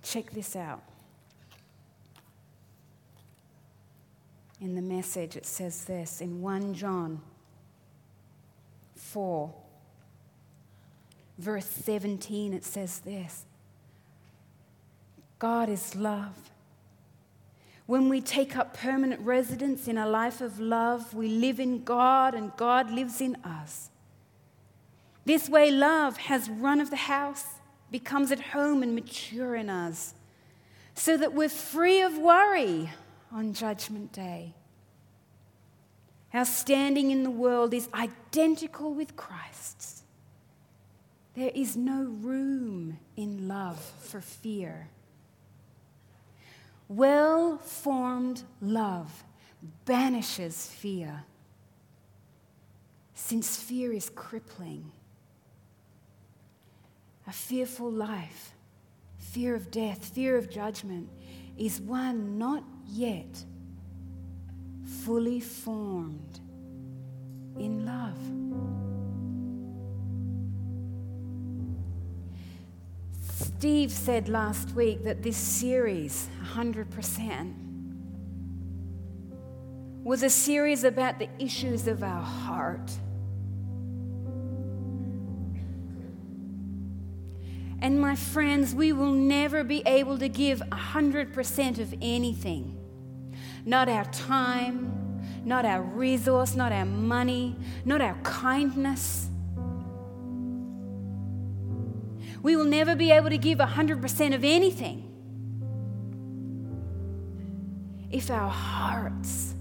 Check 0.01 0.31
this 0.31 0.55
out. 0.55 0.81
In 4.59 4.73
the 4.73 4.81
message, 4.81 5.35
it 5.35 5.45
says 5.45 5.85
this 5.85 6.19
in 6.19 6.41
1 6.41 6.73
John 6.73 7.21
4, 8.95 9.53
verse 11.37 11.67
17, 11.67 12.55
it 12.55 12.65
says 12.65 12.97
this 13.01 13.45
God 15.37 15.69
is 15.69 15.95
love. 15.95 16.49
When 17.85 18.09
we 18.09 18.19
take 18.19 18.57
up 18.57 18.75
permanent 18.75 19.21
residence 19.21 19.87
in 19.87 19.99
a 19.99 20.09
life 20.09 20.41
of 20.41 20.59
love, 20.59 21.13
we 21.13 21.27
live 21.27 21.59
in 21.59 21.83
God 21.83 22.33
and 22.33 22.51
God 22.57 22.89
lives 22.89 23.21
in 23.21 23.35
us. 23.43 23.91
This 25.27 25.49
way, 25.49 25.71
love 25.71 26.15
has 26.15 26.49
run 26.49 26.79
of 26.79 26.89
the 26.89 26.95
house, 26.95 27.43
becomes 27.91 28.31
at 28.31 28.39
home 28.39 28.81
and 28.81 28.95
mature 28.95 29.55
in 29.55 29.69
us, 29.69 30.13
so 30.95 31.17
that 31.17 31.33
we're 31.33 31.49
free 31.49 32.01
of 32.01 32.17
worry 32.17 32.91
on 33.29 33.51
Judgment 33.51 34.13
Day. 34.13 34.53
Our 36.33 36.45
standing 36.45 37.11
in 37.11 37.23
the 37.23 37.29
world 37.29 37.73
is 37.73 37.89
identical 37.93 38.93
with 38.93 39.17
Christ's. 39.17 40.03
There 41.35 41.51
is 41.53 41.75
no 41.75 42.03
room 42.03 42.97
in 43.17 43.49
love 43.49 43.81
for 43.99 44.21
fear. 44.21 44.87
Well 46.87 47.57
formed 47.57 48.43
love 48.61 49.25
banishes 49.83 50.67
fear, 50.67 51.25
since 53.13 53.57
fear 53.57 53.91
is 53.91 54.09
crippling 54.09 54.93
a 57.27 57.31
fearful 57.31 57.91
life, 57.91 58.53
fear 59.17 59.53
of 59.53 59.69
death, 59.69 60.05
fear 60.05 60.37
of 60.37 60.49
judgment, 60.49 61.09
is 61.57 61.81
one 61.81 62.37
not 62.37 62.63
yet 62.87 63.43
fully 65.03 65.41
formed 65.41 66.39
in 67.57 67.85
love. 67.85 68.17
Steve 73.57 73.91
said 73.91 74.29
last 74.29 74.71
week 74.75 75.03
that 75.03 75.23
this 75.23 75.35
series, 75.35 76.29
100%, 76.53 77.53
was 80.03 80.23
a 80.23 80.29
series 80.29 80.85
about 80.85 81.19
the 81.19 81.27
issues 81.39 81.87
of 81.87 82.03
our 82.03 82.21
heart. 82.21 82.91
And 87.87 88.01
my 88.01 88.17
friends, 88.17 88.75
we 88.75 88.91
will 88.91 89.13
never 89.13 89.63
be 89.63 89.81
able 89.85 90.17
to 90.17 90.27
give 90.27 90.59
100% 90.59 91.79
of 91.79 91.93
anything. 92.01 92.77
Not 93.63 93.87
our 93.87 94.03
time, 94.11 95.23
not 95.45 95.63
our 95.63 95.81
resource, 95.81 96.53
not 96.53 96.73
our 96.73 96.83
money, 96.83 97.55
not 97.85 98.01
our 98.01 98.15
kindness. 98.23 99.29
We 102.43 102.57
will 102.57 102.65
never 102.65 102.93
be 102.93 103.09
able 103.11 103.29
to 103.29 103.37
give 103.37 103.59
100% 103.59 104.35
of 104.35 104.43
anything 104.43 105.09
if 108.11 108.29
our 108.29 108.49
hearts 108.49 109.55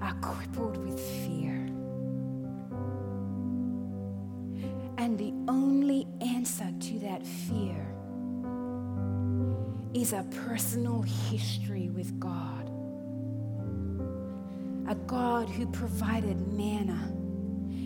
are 0.00 0.14
crippled 0.20 0.76
with 0.76 1.00
fear. 1.00 1.57
And 4.98 5.16
the 5.16 5.32
only 5.46 6.08
answer 6.20 6.68
to 6.80 6.98
that 6.98 7.24
fear 7.24 7.86
is 9.94 10.12
a 10.12 10.26
personal 10.44 11.02
history 11.02 11.88
with 11.88 12.18
God. 12.18 12.68
A 14.88 14.96
God 14.96 15.48
who 15.48 15.68
provided 15.68 16.48
manna 16.48 17.12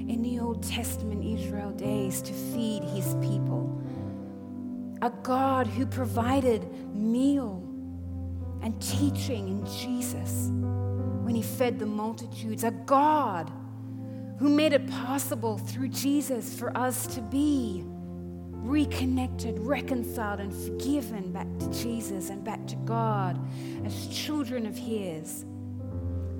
in 0.08 0.22
the 0.22 0.38
Old 0.40 0.62
Testament 0.62 1.22
Israel 1.22 1.70
days 1.72 2.22
to 2.22 2.32
feed 2.32 2.82
his 2.84 3.14
people. 3.20 3.82
A 5.02 5.10
God 5.10 5.66
who 5.66 5.84
provided 5.84 6.66
meal 6.94 7.62
and 8.62 8.80
teaching 8.80 9.48
in 9.48 9.66
Jesus 9.66 10.48
when 11.24 11.34
he 11.34 11.42
fed 11.42 11.78
the 11.78 11.86
multitudes. 11.86 12.64
A 12.64 12.70
God 12.70 13.52
who 14.42 14.48
made 14.48 14.72
it 14.72 14.90
possible 14.90 15.56
through 15.56 15.86
Jesus 15.86 16.58
for 16.58 16.76
us 16.76 17.06
to 17.06 17.20
be 17.20 17.84
reconnected, 17.86 19.56
reconciled, 19.60 20.40
and 20.40 20.52
forgiven 20.52 21.30
back 21.30 21.46
to 21.60 21.70
Jesus 21.70 22.28
and 22.28 22.42
back 22.42 22.66
to 22.66 22.74
God 22.74 23.38
as 23.86 24.08
children 24.08 24.66
of 24.66 24.76
His. 24.76 25.44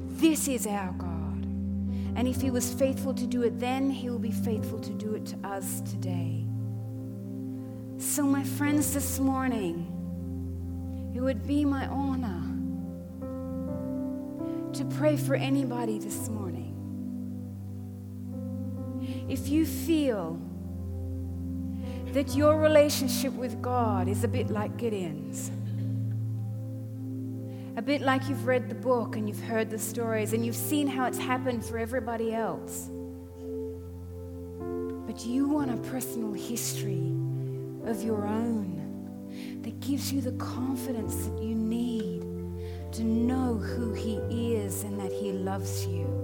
This 0.08 0.48
is 0.48 0.66
our 0.66 0.90
God. 0.98 1.44
And 2.16 2.26
if 2.26 2.40
He 2.40 2.50
was 2.50 2.74
faithful 2.74 3.14
to 3.14 3.24
do 3.24 3.44
it 3.44 3.60
then, 3.60 3.88
He 3.88 4.10
will 4.10 4.18
be 4.18 4.32
faithful 4.32 4.80
to 4.80 4.90
do 4.94 5.14
it 5.14 5.24
to 5.26 5.36
us 5.46 5.80
today. 5.82 6.44
So, 7.98 8.24
my 8.24 8.42
friends, 8.42 8.92
this 8.92 9.20
morning, 9.20 9.86
it 11.14 11.20
would 11.20 11.46
be 11.46 11.64
my 11.64 11.86
honor 11.86 12.42
to 14.72 14.84
pray 14.96 15.16
for 15.16 15.36
anybody 15.36 16.00
this 16.00 16.28
morning. 16.28 16.51
If 19.32 19.48
you 19.48 19.64
feel 19.64 20.38
that 22.12 22.34
your 22.34 22.60
relationship 22.60 23.32
with 23.32 23.62
God 23.62 24.06
is 24.06 24.24
a 24.24 24.28
bit 24.28 24.50
like 24.50 24.76
Gideon's, 24.76 25.50
a 27.78 27.80
bit 27.80 28.02
like 28.02 28.28
you've 28.28 28.46
read 28.46 28.68
the 28.68 28.74
book 28.74 29.16
and 29.16 29.26
you've 29.26 29.42
heard 29.42 29.70
the 29.70 29.78
stories 29.78 30.34
and 30.34 30.44
you've 30.44 30.54
seen 30.54 30.86
how 30.86 31.06
it's 31.06 31.16
happened 31.16 31.64
for 31.64 31.78
everybody 31.78 32.34
else. 32.34 32.90
But 35.06 35.24
you 35.24 35.48
want 35.48 35.70
a 35.70 35.78
personal 35.88 36.34
history 36.34 37.10
of 37.90 38.02
your 38.02 38.26
own 38.26 39.62
that 39.62 39.80
gives 39.80 40.12
you 40.12 40.20
the 40.20 40.32
confidence 40.32 41.24
that 41.24 41.42
you 41.42 41.54
need 41.54 42.20
to 42.92 43.02
know 43.02 43.54
who 43.54 43.94
He 43.94 44.16
is 44.52 44.82
and 44.82 45.00
that 45.00 45.10
He 45.10 45.32
loves 45.32 45.86
you. 45.86 46.21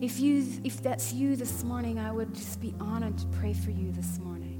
If, 0.00 0.18
you, 0.18 0.46
if 0.64 0.82
that's 0.82 1.12
you 1.12 1.36
this 1.36 1.62
morning, 1.62 1.98
I 1.98 2.10
would 2.10 2.34
just 2.34 2.60
be 2.60 2.74
honored 2.80 3.18
to 3.18 3.26
pray 3.26 3.52
for 3.52 3.70
you 3.70 3.92
this 3.92 4.18
morning. 4.18 4.56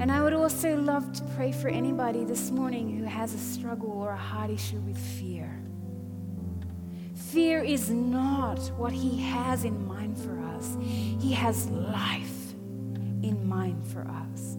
And 0.00 0.10
I 0.10 0.22
would 0.22 0.32
also 0.32 0.76
love 0.76 1.12
to 1.14 1.22
pray 1.36 1.52
for 1.52 1.68
anybody 1.68 2.24
this 2.24 2.50
morning 2.50 2.98
who 2.98 3.04
has 3.04 3.34
a 3.34 3.38
struggle 3.38 3.90
or 3.92 4.10
a 4.10 4.16
heart 4.16 4.50
issue 4.50 4.78
with 4.80 4.98
fear. 4.98 5.50
Fear 7.14 7.64
is 7.64 7.90
not 7.90 8.58
what 8.78 8.92
He 8.92 9.20
has 9.22 9.64
in 9.64 9.86
mind 9.86 10.16
for 10.16 10.38
us, 10.56 10.76
He 10.80 11.32
has 11.32 11.68
life 11.68 12.52
in 13.22 13.46
mind 13.46 13.86
for 13.86 14.06
us. 14.08 14.56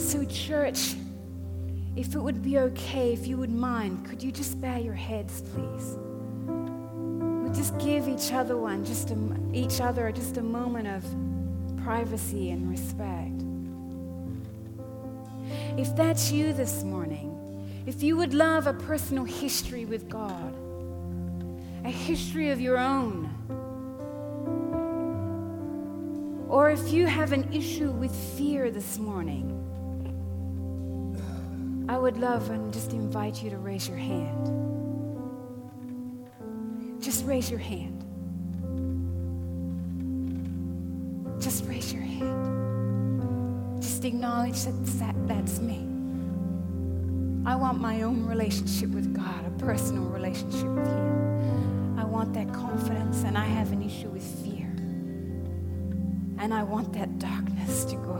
So, 0.00 0.24
church, 0.24 0.94
if 1.96 2.14
it 2.14 2.20
would 2.20 2.42
be 2.42 2.58
okay, 2.58 3.12
if 3.12 3.26
you 3.26 3.36
would 3.36 3.50
mind, 3.50 4.06
could 4.06 4.22
you 4.22 4.32
just 4.32 4.60
bow 4.60 4.76
your 4.76 4.94
heads, 4.94 5.42
please? 5.42 5.98
Just 7.54 7.76
give 7.78 8.08
each 8.08 8.32
other 8.32 8.56
one, 8.56 8.84
just 8.84 9.10
a, 9.10 9.16
each 9.52 9.80
other 9.80 10.10
just 10.12 10.36
a 10.36 10.42
moment 10.42 10.88
of 10.88 11.04
privacy 11.82 12.50
and 12.50 12.70
respect. 12.70 13.42
If 15.78 15.94
that's 15.96 16.30
you 16.30 16.52
this 16.52 16.84
morning, 16.84 17.36
if 17.86 18.02
you 18.02 18.16
would 18.16 18.34
love 18.34 18.66
a 18.66 18.74
personal 18.74 19.24
history 19.24 19.84
with 19.84 20.08
God, 20.08 20.54
a 21.84 21.90
history 21.90 22.50
of 22.50 22.60
your 22.60 22.78
own, 22.78 23.28
or 26.48 26.70
if 26.70 26.92
you 26.92 27.06
have 27.06 27.32
an 27.32 27.52
issue 27.52 27.90
with 27.90 28.14
fear 28.36 28.70
this 28.70 28.98
morning, 28.98 29.56
I 31.88 31.98
would 31.98 32.18
love 32.18 32.50
and 32.50 32.72
just 32.72 32.92
invite 32.92 33.42
you 33.42 33.50
to 33.50 33.56
raise 33.56 33.88
your 33.88 33.98
hand. 33.98 34.48
Just 37.20 37.28
raise 37.28 37.50
your 37.50 37.60
hand. 37.60 38.02
Just 41.38 41.66
raise 41.66 41.92
your 41.92 42.00
hand. 42.00 43.82
Just 43.82 44.06
acknowledge 44.06 44.64
that, 44.64 44.86
that 44.98 45.28
that's 45.28 45.58
me. 45.60 45.86
I 47.44 47.56
want 47.56 47.78
my 47.78 48.00
own 48.00 48.24
relationship 48.24 48.88
with 48.88 49.14
God, 49.14 49.44
a 49.46 49.50
personal 49.62 50.04
relationship 50.04 50.64
with 50.64 50.86
Him. 50.86 51.98
I 51.98 52.06
want 52.06 52.32
that 52.32 52.50
confidence, 52.54 53.22
and 53.24 53.36
I 53.36 53.44
have 53.44 53.70
an 53.70 53.82
issue 53.82 54.08
with 54.08 54.24
fear. 54.42 54.72
And 56.38 56.54
I 56.54 56.62
want 56.62 56.94
that 56.94 57.18
darkness 57.18 57.84
to 57.84 57.96
go. 57.96 58.16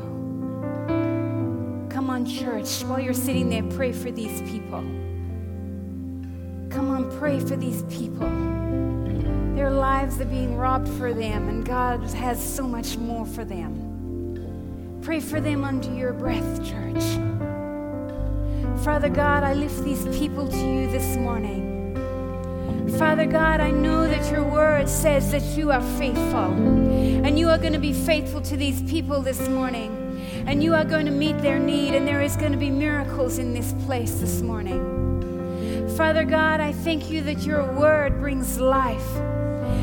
Come 1.88 2.10
on, 2.10 2.26
church, 2.26 2.82
while 2.84 3.00
you're 3.00 3.14
sitting 3.14 3.48
there, 3.48 3.62
pray 3.62 3.92
for 3.92 4.10
these 4.10 4.42
people. 4.42 4.82
Come 6.68 6.90
on, 6.90 7.10
pray 7.18 7.40
for 7.40 7.56
these 7.56 7.82
people. 7.84 8.28
Their 9.60 9.70
lives 9.70 10.18
are 10.22 10.24
being 10.24 10.56
robbed 10.56 10.88
for 10.88 11.12
them, 11.12 11.50
and 11.50 11.62
God 11.62 12.00
has 12.14 12.42
so 12.42 12.66
much 12.66 12.96
more 12.96 13.26
for 13.26 13.44
them. 13.44 14.98
Pray 15.02 15.20
for 15.20 15.38
them 15.38 15.64
under 15.64 15.92
your 15.92 16.14
breath, 16.14 16.66
church. 16.66 17.04
Father 18.82 19.10
God, 19.10 19.44
I 19.44 19.52
lift 19.52 19.84
these 19.84 20.02
people 20.16 20.48
to 20.48 20.56
you 20.56 20.90
this 20.90 21.14
morning. 21.18 21.94
Father 22.96 23.26
God, 23.26 23.60
I 23.60 23.70
know 23.70 24.08
that 24.08 24.32
your 24.32 24.44
word 24.44 24.88
says 24.88 25.30
that 25.32 25.42
you 25.58 25.70
are 25.70 25.82
faithful, 25.98 26.54
and 27.26 27.38
you 27.38 27.50
are 27.50 27.58
going 27.58 27.74
to 27.74 27.78
be 27.78 27.92
faithful 27.92 28.40
to 28.40 28.56
these 28.56 28.80
people 28.90 29.20
this 29.20 29.46
morning, 29.46 30.42
and 30.46 30.62
you 30.64 30.74
are 30.74 30.86
going 30.86 31.04
to 31.04 31.12
meet 31.12 31.38
their 31.42 31.58
need, 31.58 31.94
and 31.94 32.08
there 32.08 32.22
is 32.22 32.34
going 32.34 32.52
to 32.52 32.58
be 32.58 32.70
miracles 32.70 33.36
in 33.36 33.52
this 33.52 33.74
place 33.84 34.20
this 34.20 34.40
morning. 34.40 34.80
Father 35.98 36.24
God, 36.24 36.60
I 36.60 36.72
thank 36.72 37.10
you 37.10 37.20
that 37.24 37.40
your 37.40 37.70
word 37.74 38.20
brings 38.20 38.58
life 38.58 39.20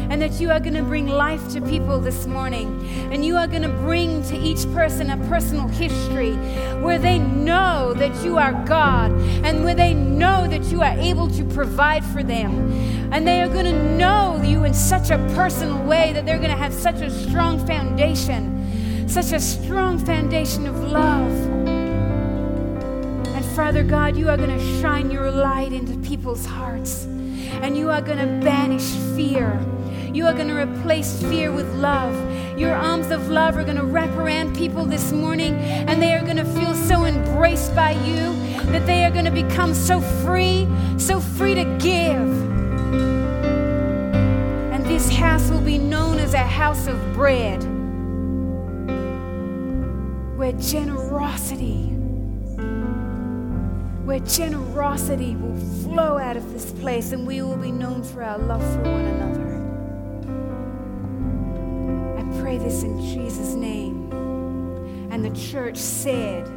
and 0.09 0.21
that 0.21 0.39
you 0.39 0.49
are 0.49 0.59
going 0.59 0.73
to 0.73 0.83
bring 0.83 1.07
life 1.07 1.49
to 1.49 1.61
people 1.61 1.99
this 1.99 2.25
morning. 2.25 2.87
And 3.11 3.25
you 3.25 3.35
are 3.35 3.47
going 3.47 3.63
to 3.63 3.69
bring 3.69 4.23
to 4.23 4.37
each 4.37 4.63
person 4.73 5.09
a 5.09 5.17
personal 5.27 5.67
history 5.67 6.33
where 6.81 6.97
they 6.97 7.19
know 7.19 7.93
that 7.95 8.23
you 8.23 8.37
are 8.37 8.53
God 8.65 9.11
and 9.43 9.63
where 9.63 9.75
they 9.75 9.93
know 9.93 10.47
that 10.47 10.63
you 10.65 10.81
are 10.81 10.97
able 10.97 11.29
to 11.31 11.43
provide 11.43 12.05
for 12.05 12.23
them. 12.23 12.71
And 13.11 13.27
they 13.27 13.41
are 13.41 13.49
going 13.49 13.65
to 13.65 13.97
know 13.97 14.41
you 14.43 14.63
in 14.63 14.73
such 14.73 15.09
a 15.09 15.17
personal 15.35 15.83
way 15.83 16.13
that 16.13 16.25
they're 16.25 16.39
going 16.39 16.51
to 16.51 16.57
have 16.57 16.73
such 16.73 17.01
a 17.01 17.09
strong 17.09 17.65
foundation, 17.65 19.07
such 19.09 19.31
a 19.31 19.39
strong 19.39 19.97
foundation 19.97 20.67
of 20.67 20.75
love. 20.83 21.31
And 23.27 23.45
Father 23.55 23.83
God, 23.83 24.15
you 24.15 24.29
are 24.29 24.37
going 24.37 24.57
to 24.57 24.81
shine 24.81 25.11
your 25.11 25.31
light 25.31 25.73
into 25.73 25.97
people's 26.07 26.45
hearts 26.45 27.05
and 27.61 27.77
you 27.77 27.89
are 27.89 28.01
going 28.01 28.19
to 28.19 28.45
banish 28.45 28.89
fear. 29.15 29.59
You 30.13 30.25
are 30.25 30.33
going 30.33 30.47
to 30.47 30.55
replace 30.55 31.21
fear 31.23 31.51
with 31.51 31.71
love. 31.75 32.15
Your 32.57 32.73
arms 32.73 33.11
of 33.11 33.29
love 33.29 33.57
are 33.57 33.63
going 33.63 33.77
to 33.77 33.85
wrap 33.85 34.09
around 34.15 34.55
people 34.55 34.85
this 34.85 35.11
morning, 35.11 35.55
and 35.55 36.01
they 36.01 36.13
are 36.13 36.23
going 36.23 36.37
to 36.37 36.45
feel 36.45 36.73
so 36.73 37.03
embraced 37.03 37.75
by 37.75 37.91
you 37.91 38.33
that 38.71 38.85
they 38.85 39.03
are 39.03 39.11
going 39.11 39.25
to 39.25 39.31
become 39.31 39.73
so 39.73 39.99
free, 39.99 40.67
so 40.97 41.19
free 41.19 41.55
to 41.55 41.65
give. 41.79 42.21
And 44.71 44.85
this 44.85 45.09
house 45.09 45.49
will 45.49 45.61
be 45.61 45.77
known 45.77 46.19
as 46.19 46.33
a 46.33 46.37
house 46.37 46.87
of 46.87 46.97
bread, 47.13 47.61
where 50.37 50.53
generosity 50.53 51.93
where 54.05 54.19
generosity 54.21 55.35
will 55.35 55.57
flow 55.83 56.17
out 56.17 56.37
of 56.37 56.53
this 56.53 56.71
place 56.79 57.11
and 57.11 57.27
we 57.27 57.41
will 57.41 57.57
be 57.57 57.71
known 57.71 58.01
for 58.01 58.23
our 58.23 58.37
love 58.37 58.61
for 58.73 58.83
one 58.83 59.03
another 59.03 59.46
pray 62.47 62.57
this 62.57 62.83
in 62.83 62.97
Jesus' 63.01 63.55
name. 63.55 64.09
And 65.11 65.25
the 65.25 65.31
church 65.31 65.75
said, 65.75 66.47